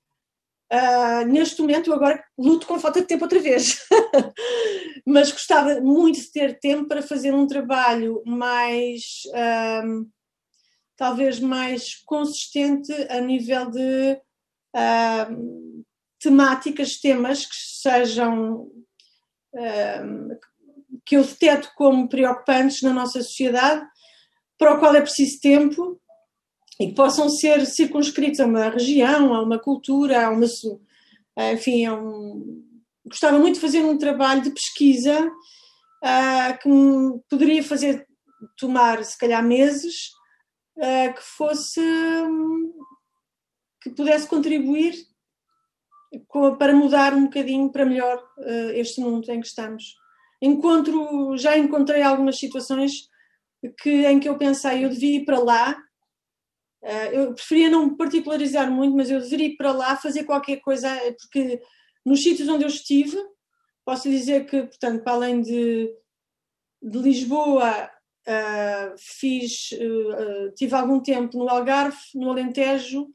[0.72, 3.78] uh, neste momento agora luto com falta de tempo outra vez.
[5.06, 9.02] Mas gostava muito de ter tempo para fazer um trabalho mais.
[9.28, 10.10] Uh,
[10.96, 14.20] talvez mais consistente a nível de
[14.74, 15.84] uh,
[16.20, 18.70] temáticas, temas que sejam
[21.04, 23.86] que eu deteto como preocupantes na nossa sociedade,
[24.58, 26.00] para o qual é preciso tempo
[26.80, 30.46] e que possam ser circunscritos a uma região, a uma cultura, a uma.
[31.52, 32.64] Enfim, um,
[33.06, 36.68] gostava muito de fazer um trabalho de pesquisa uh, que
[37.30, 38.06] poderia fazer
[38.58, 40.10] tomar, se calhar, meses,
[40.78, 41.80] uh, que fosse.
[43.82, 44.94] que pudesse contribuir
[46.58, 49.94] para mudar um bocadinho para melhor uh, este mundo em que estamos
[50.40, 53.08] encontro, já encontrei algumas situações
[53.80, 55.76] que, em que eu pensei, eu devia ir para lá,
[56.82, 60.90] uh, eu preferia não particularizar muito, mas eu deveria ir para lá fazer qualquer coisa,
[61.20, 61.60] porque
[62.04, 63.16] nos sítios onde eu estive,
[63.84, 65.90] posso dizer que, portanto, para além de,
[66.82, 67.90] de Lisboa,
[68.26, 73.08] uh, fiz, uh, tive algum tempo no Algarve, no Alentejo,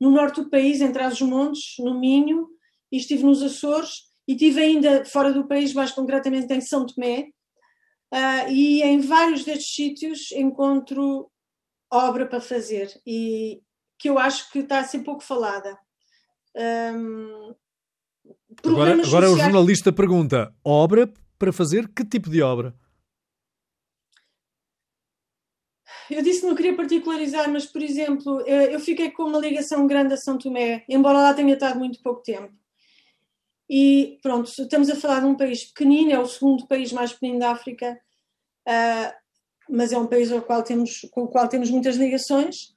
[0.00, 2.48] no norte do país, entre as montes, no Minho,
[2.90, 7.28] e estive nos Açores, e tive ainda fora do país, mais concretamente em São Tomé,
[8.12, 11.30] uh, e em vários destes sítios encontro
[11.90, 13.60] obra para fazer e
[13.98, 15.78] que eu acho que está a ser pouco falada.
[16.54, 17.54] Um,
[18.64, 19.32] agora, agora sociais...
[19.32, 21.88] o jornalista pergunta: obra para fazer?
[21.88, 22.74] Que tipo de obra?
[26.10, 30.14] Eu disse que não queria particularizar, mas, por exemplo, eu fiquei com uma ligação grande
[30.14, 32.52] a São Tomé, embora lá tenha estado muito pouco tempo.
[33.68, 37.40] E pronto, estamos a falar de um país pequenino, é o segundo país mais pequenino
[37.40, 37.98] da África,
[38.68, 39.12] uh,
[39.68, 42.76] mas é um país ao qual temos, com o qual temos muitas ligações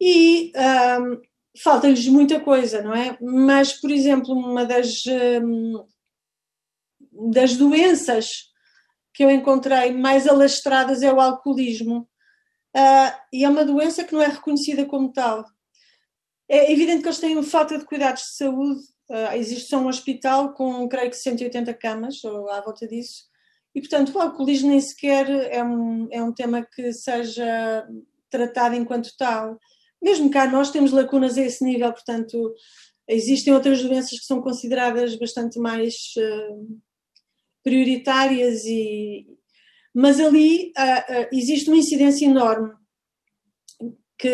[0.00, 1.20] e um,
[1.62, 3.16] falta-lhes muita coisa, não é?
[3.20, 5.04] Mas, por exemplo, uma das,
[5.42, 5.84] um,
[7.30, 8.50] das doenças
[9.12, 12.08] que eu encontrei mais alastradas é o alcoolismo.
[12.76, 15.44] Uh, e é uma doença que não é reconhecida como tal.
[16.48, 20.52] É evidente que eles têm falta de cuidados de saúde Uh, existe só um hospital
[20.52, 23.24] com, creio que, 180 camas, ou à volta disso,
[23.72, 27.86] e, portanto, o alcoolismo nem sequer é um, é um tema que seja
[28.30, 29.60] tratado enquanto tal.
[30.02, 32.54] Mesmo cá nós temos lacunas a esse nível, portanto,
[33.06, 36.80] existem outras doenças que são consideradas bastante mais uh,
[37.62, 39.24] prioritárias, e,
[39.96, 42.70] mas ali uh, existe uma incidência enorme
[44.18, 44.28] que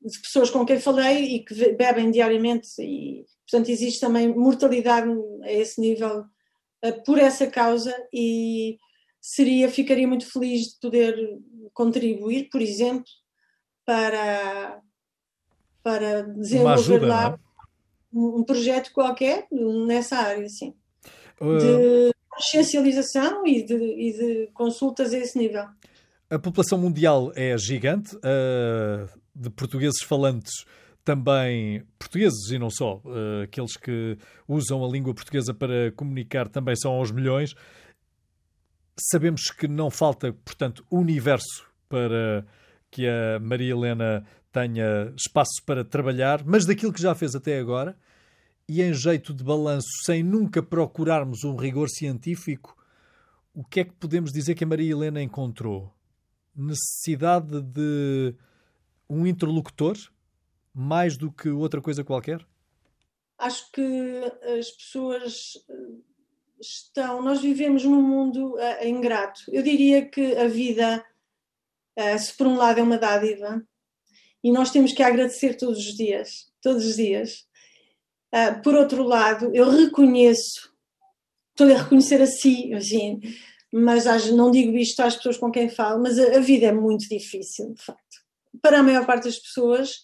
[0.00, 5.10] de pessoas com quem falei e que bebem diariamente e portanto existe também mortalidade
[5.42, 8.78] a esse nível uh, por essa causa e
[9.20, 11.14] seria ficaria muito feliz de poder
[11.74, 13.04] contribuir por exemplo
[13.84, 14.80] para
[15.82, 18.18] para desenvolver ajuda, lá é?
[18.18, 20.74] um projeto qualquer nessa área sim
[21.38, 21.58] uh...
[21.58, 25.66] de consciencialização e de, e de consultas a esse nível
[26.32, 30.64] a população mundial é gigante, uh, de portugueses falantes
[31.04, 34.16] também, portugueses e não só, uh, aqueles que
[34.48, 37.54] usam a língua portuguesa para comunicar também são aos milhões.
[39.10, 42.46] Sabemos que não falta, portanto, universo para
[42.90, 47.94] que a Maria Helena tenha espaço para trabalhar, mas daquilo que já fez até agora,
[48.72, 52.76] e em jeito de balanço, sem nunca procurarmos um rigor científico,
[53.54, 55.92] o que é que podemos dizer que a Maria Helena encontrou?
[56.54, 58.34] necessidade de
[59.08, 59.96] um interlocutor
[60.74, 62.46] mais do que outra coisa qualquer?
[63.38, 65.74] Acho que as pessoas eh,
[66.60, 67.22] estão.
[67.22, 69.42] Nós vivemos num mundo uh, ingrato.
[69.48, 71.04] Eu diria que a vida,
[71.98, 73.62] uh, se por um lado é uma dádiva,
[74.44, 77.46] e nós temos que agradecer todos os dias, todos os dias.
[78.34, 80.72] Uh, por outro lado, eu reconheço,
[81.50, 82.70] estou a reconhecer a si,
[83.72, 87.06] mas não digo isto às pessoas com quem falo, mas a, a, vida é muito
[87.08, 88.22] difícil, de facto.
[88.60, 90.02] Para a maior parte das pessoas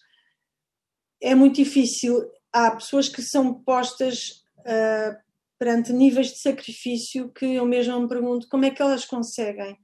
[1.22, 2.30] é muito difícil.
[2.52, 5.16] Há pessoas que são postas uh,
[5.58, 9.76] perante níveis de sacrifício que eu mesma me pergunto como é que elas conseguem.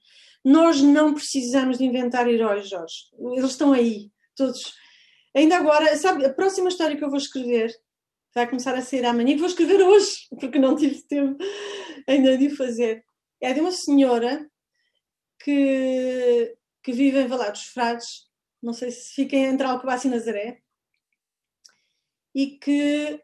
[0.45, 2.95] Nós não precisamos de inventar heróis, Jorge.
[3.37, 4.75] Eles estão aí, todos.
[5.35, 7.75] Ainda agora, sabe, a próxima história que eu vou escrever
[8.35, 11.39] vai começar a sair amanhã, que vou escrever hoje, porque não tive tempo
[12.09, 13.05] ainda de fazer
[13.45, 14.51] é de uma senhora
[15.39, 18.27] que, que vive em Valar dos Frades,
[18.63, 20.63] não sei se fica entre Alcobaça e Nazaré,
[22.35, 23.23] e que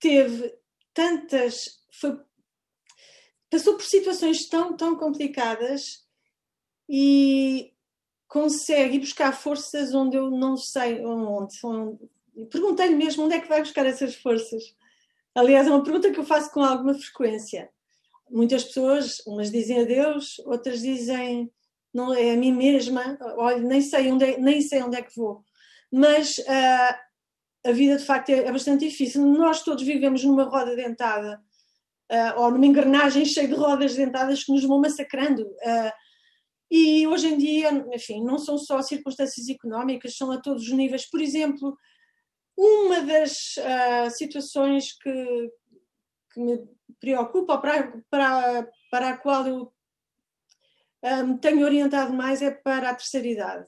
[0.00, 0.58] teve
[0.94, 1.82] tantas.
[2.00, 2.18] Foi,
[3.50, 6.06] passou por situações tão, tão complicadas
[6.88, 7.72] e
[8.26, 11.54] consegue buscar forças onde eu não sei onde.
[11.62, 12.13] onde.
[12.50, 14.62] Perguntei-lhe mesmo onde é que vai buscar essas forças.
[15.34, 17.68] Aliás, é uma pergunta que eu faço com alguma frequência
[18.30, 21.50] muitas pessoas, umas dizem a Deus, outras dizem
[21.92, 25.16] não é a mim mesma, olha, nem sei onde é, nem sei onde é que
[25.16, 25.44] vou.
[25.92, 29.24] Mas uh, a vida de facto é, é, bastante difícil.
[29.24, 31.40] Nós todos vivemos numa roda dentada
[32.10, 35.42] uh, ou numa engrenagem cheia de rodas dentadas que nos vão massacrando.
[35.42, 35.92] Uh,
[36.68, 41.08] e hoje em dia, enfim, não são só circunstâncias económicas, são a todos os níveis.
[41.08, 41.78] Por exemplo,
[42.56, 43.56] uma das
[44.16, 45.50] situações que,
[46.32, 46.68] que me
[47.00, 49.74] preocupa, para, para, para a qual eu
[51.04, 53.66] um, tenho orientado mais é para a terceira idade.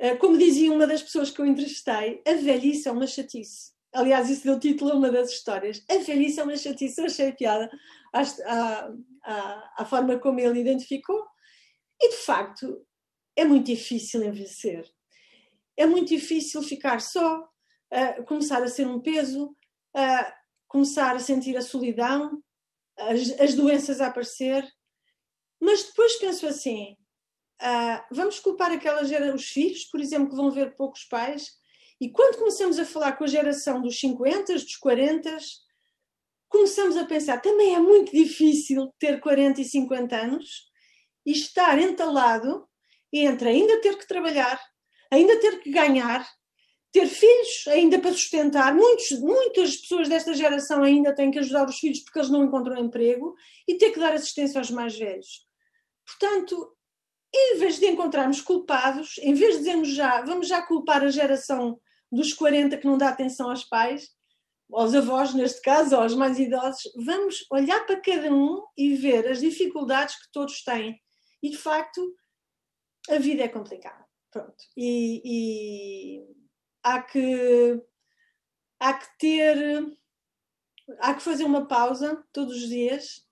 [0.00, 3.72] Uh, como dizia uma das pessoas que eu entrevistei, a velhice é uma chatice.
[3.92, 5.82] Aliás, isso deu título a uma das histórias.
[5.88, 7.00] A velhice é uma chatice.
[7.00, 7.70] Eu achei piada
[8.12, 8.90] à,
[9.24, 11.24] à, à forma como ele identificou.
[12.00, 12.86] E, de facto,
[13.34, 14.86] é muito difícil envelhecer.
[15.76, 17.48] É muito difícil ficar só,
[17.92, 19.46] uh, começar a ser um peso,
[19.96, 20.32] uh,
[20.66, 22.42] começar a sentir a solidão,
[22.96, 24.66] as, as doenças a aparecer.
[25.60, 26.96] Mas depois penso assim:
[27.62, 31.58] uh, vamos culpar aquelas os filhos, por exemplo, que vão ver poucos pais,
[32.00, 35.36] e quando começamos a falar com a geração dos 50, dos 40,
[36.48, 40.68] começamos a pensar também é muito difícil ter 40 e 50 anos
[41.26, 42.68] e estar entalado
[43.12, 44.60] entre ainda ter que trabalhar,
[45.10, 46.26] ainda ter que ganhar,
[46.92, 48.74] ter filhos ainda para sustentar.
[48.74, 52.78] Muitos, muitas pessoas desta geração ainda têm que ajudar os filhos porque eles não encontram
[52.78, 53.34] emprego
[53.66, 55.46] e ter que dar assistência aos mais velhos.
[56.06, 56.74] Portanto,
[57.34, 61.78] em vez de encontrarmos culpados, em vez de dizermos já, vamos já culpar a geração
[62.10, 64.08] dos 40 que não dá atenção aos pais,
[64.72, 69.40] aos avós, neste caso, aos mais idosos, vamos olhar para cada um e ver as
[69.40, 70.98] dificuldades que todos têm.
[71.42, 72.14] E, de facto,
[73.08, 74.04] a vida é complicada.
[74.30, 74.56] Pronto.
[74.76, 76.37] E, e
[76.82, 77.82] há que,
[78.78, 79.98] há que ter,
[81.00, 83.26] há que fazer uma pausa todos os dias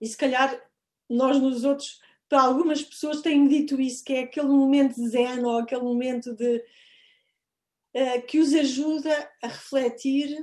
[0.00, 0.60] e se calhar
[1.08, 5.44] nós nos outros, para algumas pessoas têm dito isso, que é aquele momento de zen
[5.44, 6.64] ou aquele momento de
[7.96, 10.38] uh, que os ajuda a refletir,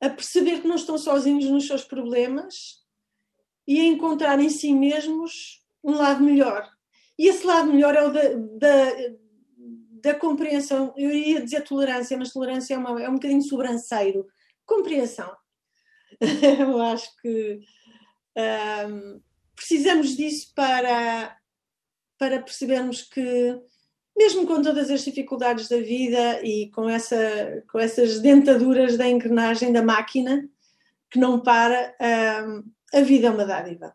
[0.00, 2.82] a perceber que não estão sozinhos nos seus problemas
[3.68, 6.68] e a encontrar em si mesmos um lado melhor.
[7.18, 8.92] E esse lado melhor é o da, da
[10.02, 14.26] da compreensão, eu ia dizer tolerância, mas tolerância é, uma, é um bocadinho sobranceiro.
[14.66, 15.34] Compreensão.
[16.60, 17.60] eu acho que
[18.88, 19.20] um,
[19.54, 21.36] precisamos disso para,
[22.18, 23.60] para percebermos que
[24.16, 29.72] mesmo com todas as dificuldades da vida e com, essa, com essas dentaduras da engrenagem
[29.72, 30.46] da máquina
[31.10, 31.94] que não para,
[32.92, 33.94] a vida é uma dádiva.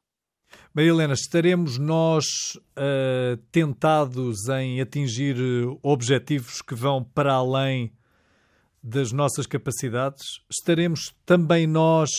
[0.75, 2.25] Maria Helena, estaremos nós
[2.57, 5.37] uh, tentados em atingir
[5.81, 7.93] objetivos que vão para além
[8.83, 10.41] das nossas capacidades?
[10.51, 12.09] Estaremos também nós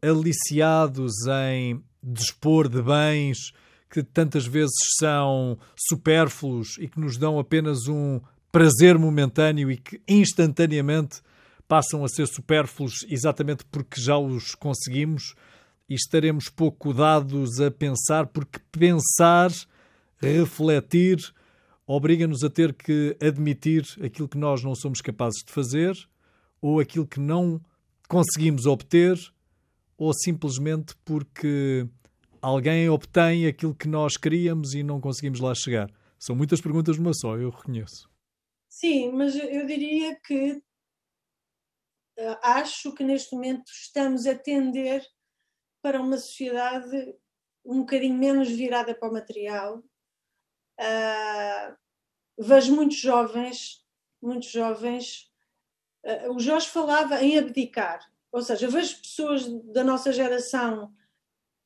[0.00, 1.12] aliciados
[1.50, 3.52] em dispor de bens
[3.90, 10.00] que tantas vezes são supérfluos e que nos dão apenas um prazer momentâneo e que
[10.08, 11.20] instantaneamente
[11.68, 15.34] passam a ser supérfluos exatamente porque já os conseguimos
[15.92, 19.50] e estaremos pouco dados a pensar, porque pensar,
[20.18, 21.18] refletir,
[21.86, 25.94] obriga-nos a ter que admitir aquilo que nós não somos capazes de fazer
[26.62, 27.60] ou aquilo que não
[28.08, 29.18] conseguimos obter
[29.98, 31.86] ou simplesmente porque
[32.40, 35.90] alguém obtém aquilo que nós queríamos e não conseguimos lá chegar?
[36.18, 38.08] São muitas perguntas numa só, eu reconheço.
[38.70, 40.52] Sim, mas eu diria que
[42.18, 45.04] uh, acho que neste momento estamos a tender
[45.82, 47.14] para uma sociedade
[47.64, 49.78] um bocadinho menos virada para o material.
[50.80, 51.76] Uh,
[52.38, 53.84] vejo muitos jovens,
[54.20, 55.30] muitos jovens.
[56.04, 60.92] Uh, o Jorge falava em abdicar, ou seja, vejo pessoas da nossa geração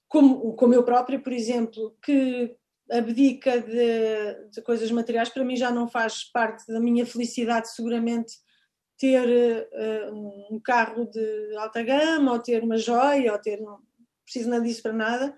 [0.08, 2.56] como, como eu própria, por exemplo, que
[2.90, 8.34] abdica de, de, coisas materiais, para mim já não faz parte da minha felicidade, seguramente,
[8.96, 9.66] ter
[10.08, 13.60] uh, um carro de alta gama, ou ter uma joia, ou ter.
[13.60, 13.85] Não
[14.26, 15.34] preciso nada disso para nada.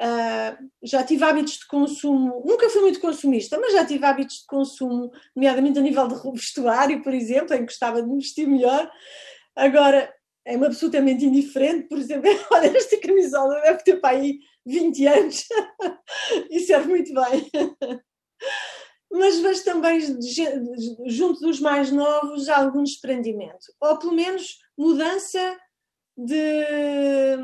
[0.00, 4.46] Uh, já tive hábitos de consumo, nunca fui muito consumista, mas já tive hábitos de
[4.46, 8.90] consumo, nomeadamente a nível de vestuário, por exemplo, em que gostava de me vestir melhor.
[9.54, 10.12] Agora,
[10.44, 15.44] é-me absolutamente indiferente, por exemplo, olha, esta camisola deve ter para aí 20 anos
[16.50, 17.50] e serve muito bem.
[19.12, 20.00] Mas vejo também,
[21.06, 25.56] junto dos mais novos, algum desprendimento, ou pelo menos mudança
[26.16, 27.36] de,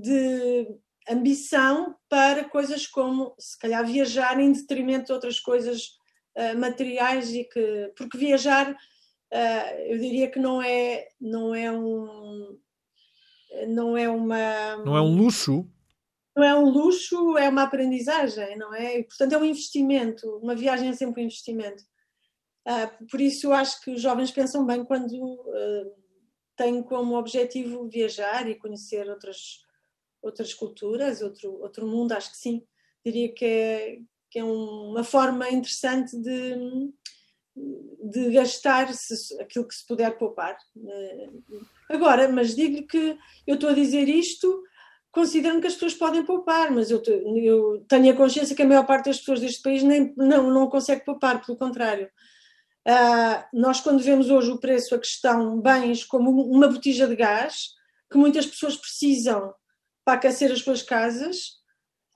[0.00, 0.66] de
[1.08, 5.90] ambição para coisas como, se calhar, viajar em detrimento de outras coisas
[6.36, 12.58] uh, materiais e que, porque viajar uh, eu diria que não é, não é um.
[13.68, 14.76] Não é uma.
[14.84, 15.66] Não é um luxo?
[16.36, 18.98] Não é um luxo, é uma aprendizagem, não é?
[18.98, 20.28] E, portanto, é um investimento.
[20.42, 21.82] Uma viagem é sempre um investimento.
[22.68, 25.14] Uh, por isso, eu acho que os jovens pensam bem quando
[26.56, 29.60] têm como objetivo viajar e conhecer outras,
[30.22, 32.12] outras culturas, outro, outro mundo.
[32.12, 32.66] Acho que sim.
[33.04, 33.98] Diria que é,
[34.30, 36.90] que é uma forma interessante de,
[38.10, 38.88] de gastar
[39.40, 40.56] aquilo que se puder poupar.
[40.76, 41.30] Eh,
[41.88, 44.62] agora, mas digo-lhe que eu estou a dizer isto
[45.16, 47.02] considerando que as pessoas podem poupar, mas eu,
[47.42, 50.68] eu, tenho a consciência que a maior parte das pessoas deste país nem, não, não
[50.68, 52.10] consegue poupar, pelo contrário.
[52.86, 57.70] Uh, nós, quando vemos hoje o preço a questão bens como uma botija de gás,
[58.08, 59.52] que muitas pessoas precisam
[60.04, 61.56] para aquecer as suas casas,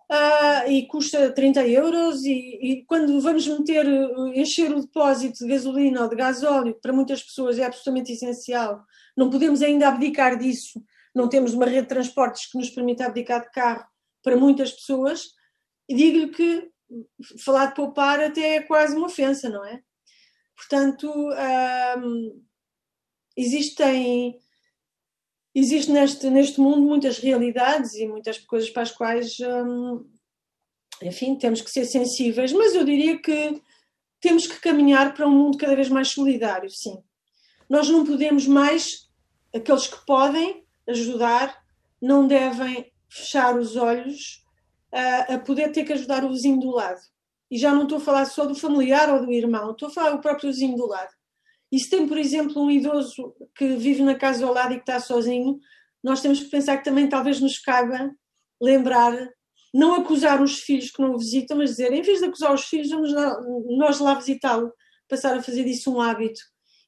[0.08, 3.84] uh, e custa 30 euros e, e, quando vamos meter,
[4.32, 8.84] encher o depósito de gasolina ou de gasóleo, para muitas pessoas é absolutamente essencial,
[9.16, 10.80] não podemos ainda abdicar disso,
[11.12, 13.84] não temos uma rede de transportes que nos permita abdicar de carro
[14.22, 15.30] para muitas pessoas,
[15.88, 16.70] e digo-lhe que
[17.44, 19.82] falar de poupar até é quase uma ofensa, não é?
[20.60, 21.10] Portanto,
[21.98, 22.44] um,
[23.34, 24.38] existem
[25.54, 29.38] existe neste, neste mundo muitas realidades e muitas coisas para as quais,
[31.02, 33.60] enfim, temos que ser sensíveis, mas eu diria que
[34.20, 37.02] temos que caminhar para um mundo cada vez mais solidário, sim.
[37.68, 39.08] Nós não podemos mais,
[39.52, 41.58] aqueles que podem ajudar,
[42.00, 44.44] não devem fechar os olhos
[44.92, 47.00] a, a poder ter que ajudar o vizinho do lado.
[47.50, 50.10] E já não estou a falar só do familiar ou do irmão, estou a falar
[50.10, 51.10] do próprio vizinho do lado.
[51.72, 54.82] E se tem, por exemplo, um idoso que vive na casa ao lado e que
[54.82, 55.58] está sozinho,
[56.02, 58.10] nós temos que pensar que também talvez nos caiba
[58.60, 59.16] lembrar,
[59.72, 62.64] não acusar os filhos que não o visitam, mas dizer, em vez de acusar os
[62.64, 63.40] filhos, vamos lá,
[63.76, 64.72] nós lá visitá-lo,
[65.08, 66.40] passar a fazer disso um hábito.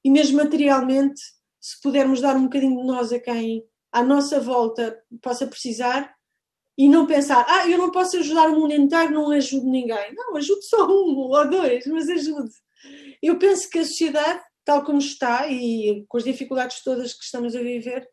[0.05, 1.21] E mesmo materialmente,
[1.61, 6.13] se pudermos dar um bocadinho de nós a quem à nossa volta possa precisar,
[6.77, 10.15] e não pensar, ah, eu não posso ajudar o mundo inteiro, não ajudo ninguém.
[10.15, 12.51] Não, ajude só um ou dois, mas ajude.
[13.23, 17.55] Eu penso que a sociedade tal como está e com as dificuldades todas que estamos
[17.55, 18.07] a viver,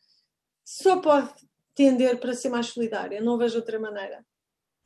[0.65, 1.29] só pode
[1.75, 3.21] tender para ser mais solidária.
[3.21, 4.23] Não vejo outra maneira.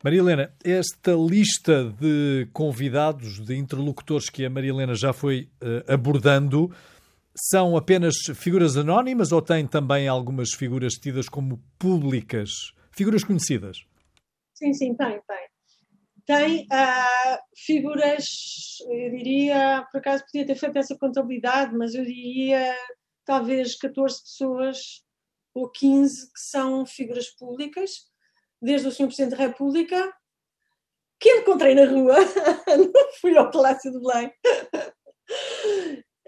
[0.04, 5.94] Maria Helena, esta lista de convidados, de interlocutores que a Maria Helena já foi uh,
[5.94, 6.70] abordando,
[7.34, 12.50] são apenas figuras anónimas ou tem também algumas figuras tidas como públicas,
[12.96, 13.86] figuras conhecidas?
[14.54, 15.48] Sim, sim, tem, tem.
[16.26, 18.26] tem uh, figuras,
[18.90, 22.76] eu diria, por acaso podia ter feito essa contabilidade, mas eu diria
[23.26, 25.04] talvez 14 pessoas
[25.54, 27.92] ou 15 que são figuras públicas,
[28.62, 29.06] desde o Sr.
[29.08, 30.14] Presidente da República,
[31.20, 32.16] que encontrei na rua,
[32.68, 34.32] não fui ao Palácio do Belém,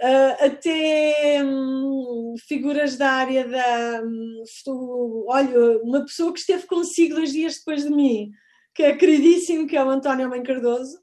[0.06, 4.04] uh, até um, figuras da área da.
[4.04, 8.32] Um, olha, uma pessoa que esteve consigo dois dias depois de mim,
[8.74, 11.00] que é queridíssimo, que é o António Homem Cardoso,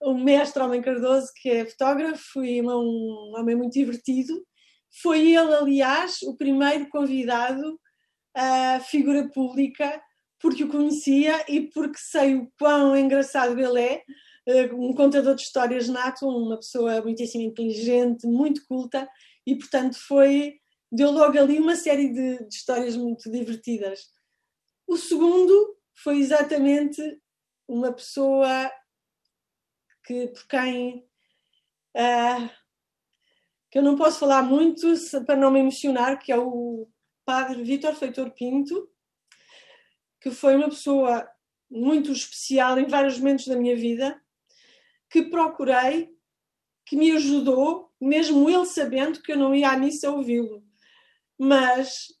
[0.00, 4.34] o mestre Homem Cardoso, que é fotógrafo e um homem muito divertido.
[5.02, 7.78] Foi ele, aliás, o primeiro convidado
[8.36, 10.00] a figura pública,
[10.40, 14.02] porque o conhecia e porque sei o quão engraçado ele é,
[14.72, 19.08] um contador de histórias nato, uma pessoa muitíssimo inteligente, muito culta,
[19.46, 20.60] e portanto foi,
[20.92, 24.08] deu logo ali uma série de, de histórias muito divertidas.
[24.86, 27.00] O segundo foi exatamente
[27.66, 28.70] uma pessoa
[30.04, 31.08] que por quem
[31.96, 32.50] uh,
[33.70, 34.86] que eu não posso falar muito
[35.26, 36.86] para não me emocionar, que é o
[37.24, 38.88] padre Vítor Feitor Pinto,
[40.20, 41.28] que foi uma pessoa
[41.70, 44.22] muito especial em vários momentos da minha vida,
[45.14, 46.12] que procurei,
[46.84, 50.60] que me ajudou, mesmo ele sabendo que eu não ia à missa ouvi-lo.
[51.38, 52.12] Mas,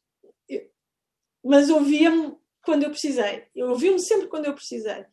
[1.44, 3.48] mas ouvia-me quando eu precisei.
[3.52, 5.06] Eu ouvi-me sempre quando eu precisei.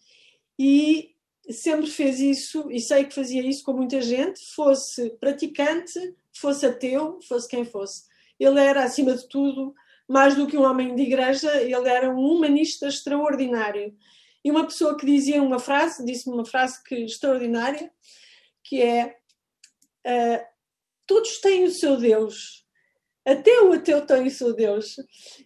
[0.60, 1.16] E
[1.50, 6.00] sempre fez isso, e sei que fazia isso com muita gente, fosse praticante,
[6.32, 8.04] fosse ateu, fosse quem fosse.
[8.40, 9.74] Ele era, acima de tudo,
[10.08, 13.98] mais do que um homem de igreja, ele era um humanista extraordinário.
[14.44, 17.92] E uma pessoa que dizia uma frase, disse-me uma frase que extraordinária,
[18.64, 19.16] que é
[20.06, 20.46] uh,
[21.06, 22.66] todos têm o seu Deus,
[23.26, 24.96] até o ateu tem o seu Deus.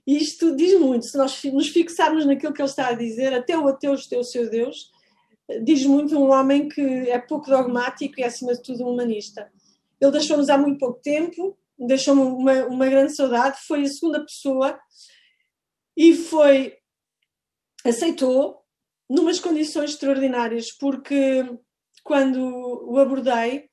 [0.07, 3.57] E isto diz muito, se nós nos fixarmos naquilo que ele está a dizer, até
[3.57, 4.91] o ateu tem o seu Deus,
[5.63, 9.51] diz muito um homem que é pouco dogmático e acima de tudo humanista.
[9.99, 14.79] Ele deixou-nos há muito pouco tempo, deixou-me uma, uma grande saudade, foi a segunda pessoa
[15.97, 16.77] e foi
[17.83, 18.64] aceitou
[19.09, 21.45] numas condições extraordinárias, porque
[22.03, 22.39] quando
[22.89, 23.69] o abordei,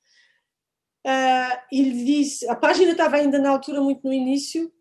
[1.05, 4.71] uh, ele disse, a página estava ainda na altura muito no início,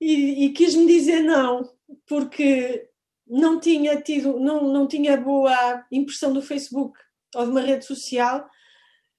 [0.00, 1.70] e, e quis-me dizer não,
[2.06, 2.88] porque
[3.26, 6.98] não tinha tido, não, não tinha boa impressão do Facebook
[7.34, 8.48] ou de uma rede social,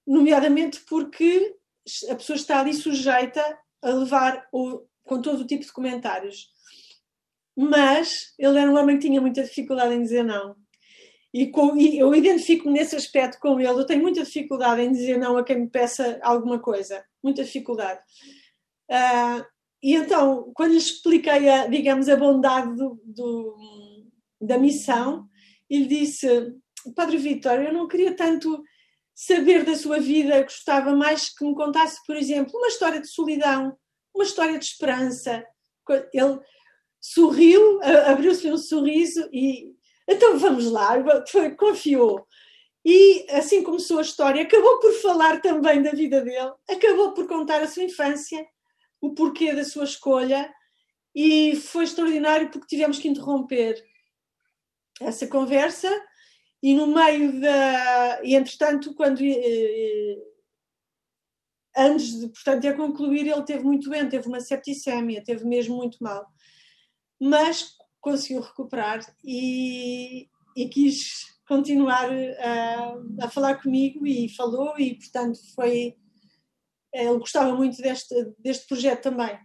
[0.05, 1.55] nomeadamente porque
[2.09, 3.41] a pessoa está ali sujeita
[3.81, 6.52] a levar o, com todo o tipo de comentários
[7.55, 10.55] mas ele era um homem que tinha muita dificuldade em dizer não.
[11.33, 13.69] E, com, e eu identifico-me nesse aspecto com ele.
[13.69, 17.03] Eu tenho muita dificuldade em dizer não a quem me peça alguma coisa.
[17.23, 17.99] Muita dificuldade.
[18.89, 19.43] Uh,
[19.81, 23.57] e então, quando lhe expliquei, a, digamos, a bondade do, do,
[24.39, 25.27] da missão,
[25.69, 26.27] ele disse:
[26.95, 28.63] Padre Vitor, eu não queria tanto
[29.15, 33.75] saber da sua vida, gostava mais que me contasse, por exemplo, uma história de solidão,
[34.13, 35.43] uma história de esperança.
[36.13, 36.39] Ele,
[37.03, 39.73] sorriu, abriu-se um sorriso e
[40.09, 40.95] então vamos lá,
[41.57, 42.25] confiou.
[42.85, 44.41] E assim começou a história.
[44.41, 48.45] Acabou por falar também da vida dele, acabou por contar a sua infância,
[49.01, 50.53] o porquê da sua escolha,
[51.13, 53.83] e foi extraordinário porque tivemos que interromper
[55.01, 55.89] essa conversa.
[56.61, 58.21] E no meio da.
[58.23, 59.21] E entretanto, quando.
[59.21, 60.17] Eh, eh,
[61.75, 66.01] antes de, portanto, de concluir, ele teve muito doente, teve uma septicemia, teve mesmo muito
[66.01, 66.25] mal
[67.23, 75.39] mas conseguiu recuperar e, e quis continuar a, a, falar comigo e falou e portanto
[75.55, 75.95] foi
[76.93, 79.39] ele gostava muito deste, deste projeto também.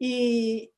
[0.00, 0.70] E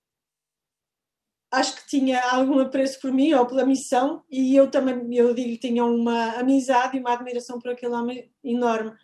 [1.51, 5.59] acho que tinha algum apreço por mim ou pela missão e eu também eu digo
[5.59, 8.95] tinha uma amizade e uma admiração por aquele homem enorme.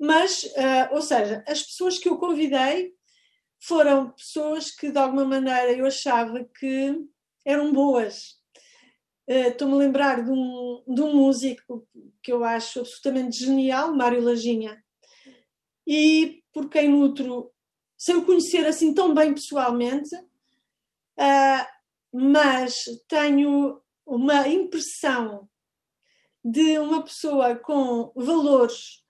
[0.00, 2.97] Mas uh, ou seja as pessoas que eu convidei
[3.60, 6.94] foram pessoas que de alguma maneira eu achava que
[7.44, 8.38] eram boas.
[9.28, 11.86] Uh, Estou-me a lembrar de um, de um músico
[12.22, 14.82] que eu acho absolutamente genial, Mário Lajinha,
[15.86, 17.52] e por quem nutro,
[17.96, 21.66] sem o conhecer assim tão bem pessoalmente, uh,
[22.12, 25.48] mas tenho uma impressão
[26.44, 29.02] de uma pessoa com valores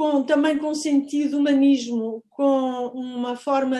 [0.00, 3.78] com, também com sentido humanismo, com uma forma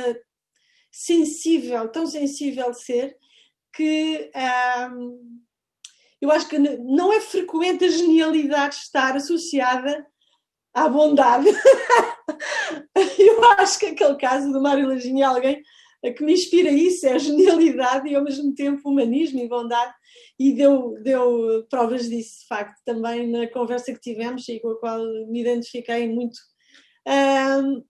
[0.93, 3.16] sensível, tão sensível de ser,
[3.73, 4.31] que
[4.93, 5.41] hum,
[6.21, 10.07] eu acho que não é frequente a genialidade estar associada
[10.75, 11.49] à bondade.
[13.18, 15.60] eu acho que aquele caso do Mário Lajinha é alguém
[16.05, 19.92] a que me inspira isso é a genialidade e ao mesmo tempo humanismo e bondade
[20.38, 24.80] e deu, deu provas disso, de facto, também na conversa que tivemos e com a
[24.80, 26.38] qual me identifiquei muito.
[27.07, 27.84] Um,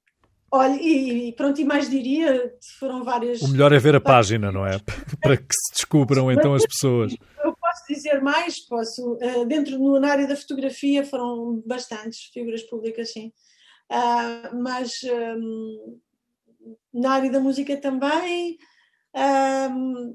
[0.50, 3.40] olha, e pronto, e mais diria, foram várias.
[3.42, 4.80] O melhor é ver a página, não é?
[5.22, 7.14] Para que se descubram então as pessoas.
[7.44, 9.16] Eu posso dizer mais, posso.
[9.46, 13.32] Dentro na área da fotografia foram bastantes figuras públicas, sim.
[13.92, 14.90] Uh, mas
[16.92, 18.58] na área da música também.
[19.14, 20.14] Um,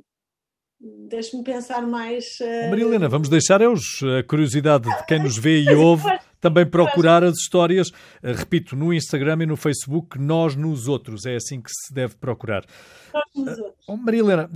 [1.10, 2.26] Deixe-me pensar mais.
[2.42, 2.70] Uh...
[2.70, 6.04] Maria Helena, vamos deixar é a curiosidade de quem nos vê e ouve
[6.40, 11.26] também procurar as histórias, uh, repito, no Instagram e no Facebook, Nós nos Outros.
[11.26, 12.66] É assim que se deve procurar.
[13.12, 13.88] Nós nos Outros.
[13.88, 14.50] Uh, Maria Helena,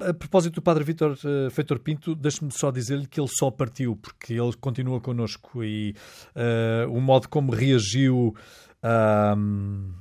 [0.00, 1.16] a propósito do Padre Vítor
[1.50, 5.94] Feitor Pinto, deixe-me só dizer-lhe que ele só partiu, porque ele continua connosco e
[6.90, 8.34] o modo como reagiu.
[8.82, 9.99] Uh,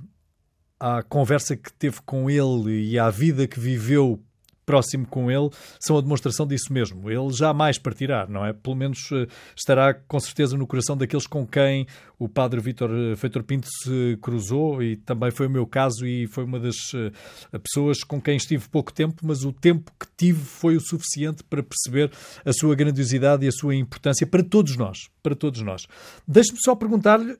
[0.80, 4.24] à conversa que teve com ele e à vida que viveu
[4.70, 5.50] próximo com ele
[5.80, 7.10] são a demonstração disso mesmo.
[7.10, 8.54] Ele jamais partirá, não é?
[8.54, 9.26] Pelo menos eh,
[9.58, 11.88] estará com certeza no coração daqueles com quem
[12.20, 16.28] o padre Vítor eh, Feitor Pinto se cruzou e também foi o meu caso e
[16.28, 20.40] foi uma das eh, pessoas com quem estive pouco tempo, mas o tempo que tive
[20.40, 22.12] foi o suficiente para perceber
[22.46, 25.88] a sua grandiosidade e a sua importância para todos nós, para todos nós.
[26.28, 27.36] Deixe-me só perguntar-lhe,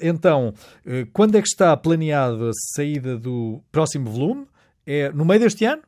[0.00, 0.54] então,
[1.12, 4.46] quando é que está planeada a saída do próximo volume?
[4.86, 5.82] É no meio deste ano?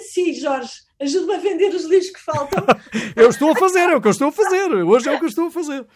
[0.00, 2.64] Sim, Jorge, ajuda-me a vender os livros que faltam.
[3.16, 4.72] eu estou a fazer, é o que eu estou a fazer.
[4.72, 5.86] Hoje é o que eu estou a fazer.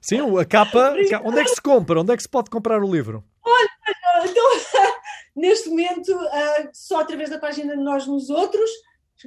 [0.00, 0.94] Sim, a capa.
[1.24, 2.00] Onde é que se compra?
[2.00, 3.24] Onde é que se pode comprar o livro?
[3.44, 3.68] Olha,
[4.24, 4.44] então,
[5.36, 8.70] neste momento, uh, só através da página de Nós nos Outros,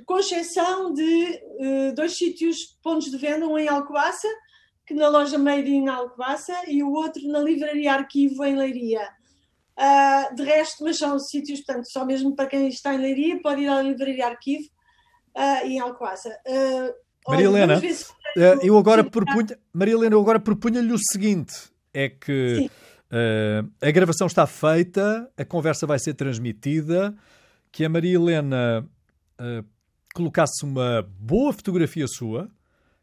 [0.06, 4.28] com exceção de uh, dois sítios, pontos de venda, um em Alcobaça,
[4.86, 9.08] que na loja Made in Alcobaça, e o outro na Livraria Arquivo em Leiria.
[9.78, 13.62] Uh, de resto, mas são sítios, portanto, só mesmo para quem está em Leiria, pode
[13.62, 14.70] ir à Livraria Arquivo
[15.36, 16.30] uh, e em Alcoaça.
[16.48, 16.94] Uh,
[17.28, 17.82] Maria Helena,
[18.64, 21.54] eu agora propunha, Maria Helena, eu agora propunha-lhe o seguinte:
[21.94, 22.70] é que
[23.82, 27.14] a gravação está feita, a conversa vai ser transmitida,
[27.72, 28.88] que a Maria Helena
[30.14, 32.48] colocasse uma boa fotografia sua,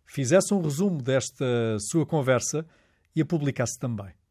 [0.07, 2.65] fizesse um resumo desta sua conversa
[3.15, 4.22] e a publicasse também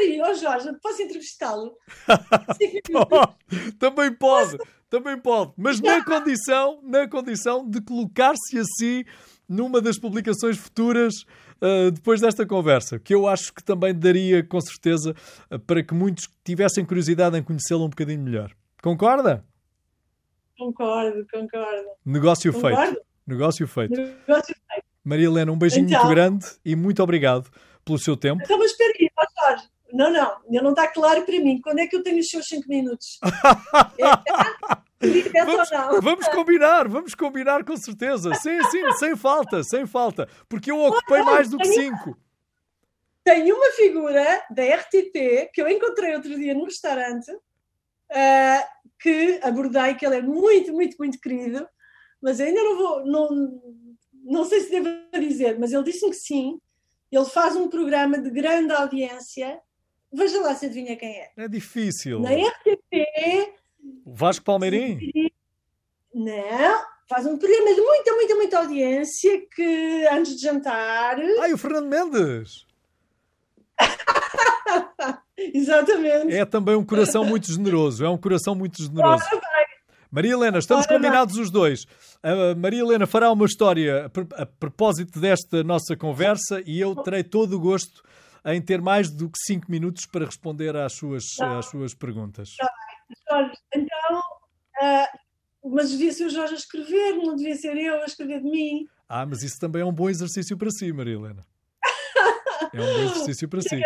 [0.00, 1.76] aí, oh Jorge, posso entrevistá-lo?
[3.78, 9.04] também pode, também pode, mas na condição, na condição de colocar-se assim
[9.48, 11.14] numa das publicações futuras
[11.60, 15.14] uh, depois desta conversa, que eu acho que também daria com certeza
[15.50, 18.52] uh, para que muitos tivessem curiosidade em conhecê-lo um bocadinho melhor.
[18.82, 19.44] Concorda?
[20.56, 21.88] Concordo, concordo.
[22.04, 22.76] Negócio concordo.
[22.76, 23.00] feito.
[23.26, 24.00] Negócio feito.
[24.00, 24.84] Negócio feito.
[25.02, 27.50] Maria Helena, um beijinho então, muito grande e muito obrigado
[27.84, 28.42] pelo seu tempo.
[28.44, 29.08] Então, mas espera aí,
[29.40, 31.60] Jorge, não, não, ainda não está claro para mim.
[31.60, 33.18] Quando é que eu tenho os seus 5 minutos?
[35.32, 35.68] é, vamos,
[36.02, 38.34] vamos, combinar, vamos combinar com certeza.
[38.34, 40.28] Sim, sim, sem falta, sem falta.
[40.48, 42.16] Porque eu ocupei mais do que 5.
[43.24, 49.94] Tenho uma figura da RTP que eu encontrei outro dia no restaurante uh, que abordei,
[49.94, 51.66] que ele é muito, muito, muito querido,
[52.20, 53.62] mas ainda não vou, não,
[54.24, 54.88] não sei se devo
[55.18, 56.60] dizer, mas ele disse-me que sim.
[57.10, 59.60] Ele faz um programa de grande audiência
[60.12, 61.30] Veja lá se adivinha quem é.
[61.36, 62.20] É difícil.
[62.20, 63.54] Na RTP.
[64.04, 65.30] O Vasco Palmeirim?
[66.12, 71.16] Não, faz um programa de muita, muita, muita audiência que antes de jantar.
[71.40, 72.66] Ai, o Fernando Mendes!
[75.38, 76.34] Exatamente.
[76.34, 78.04] É também um coração muito generoso.
[78.04, 79.24] É um coração muito generoso.
[80.10, 81.86] Maria Helena, estamos Ora combinados os dois.
[82.22, 87.56] A Maria Helena fará uma história a propósito desta nossa conversa e eu terei todo
[87.56, 88.02] o gosto
[88.46, 91.58] em ter mais do que 5 minutos para responder às suas, tá.
[91.58, 92.50] às suas perguntas.
[92.56, 92.70] Tá
[93.28, 94.18] Jorge, então,
[94.82, 98.50] uh, mas devia ser o Jorge a escrever, não devia ser eu a escrever de
[98.50, 98.86] mim.
[99.08, 101.44] Ah, mas isso também é um bom exercício para si, Maria Helena.
[102.72, 103.80] É um bom exercício para si.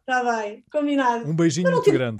[0.00, 1.28] Está bem, combinado.
[1.28, 2.16] Um beijinho muito grande.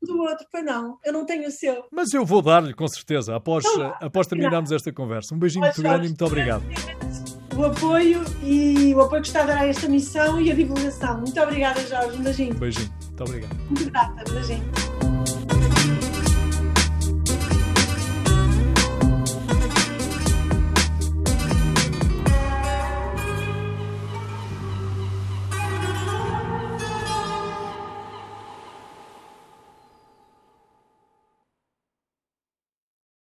[0.00, 1.86] Do outro, pois não, eu não tenho o seu.
[1.92, 5.34] Mas eu vou dar-lhe, com certeza, após, então, após terminarmos esta conversa.
[5.34, 6.64] Um beijinho muito grande e muito obrigado
[7.60, 11.18] o apoio e o apoio que está a dar a esta missão e a divulgação.
[11.18, 12.16] Muito obrigada, Jorge.
[12.16, 12.54] Um beijinho.
[12.54, 12.90] Um beijinho.
[13.02, 13.56] Muito obrigado.
[13.68, 14.30] Muito grata.
[14.30, 14.89] Um beijinho.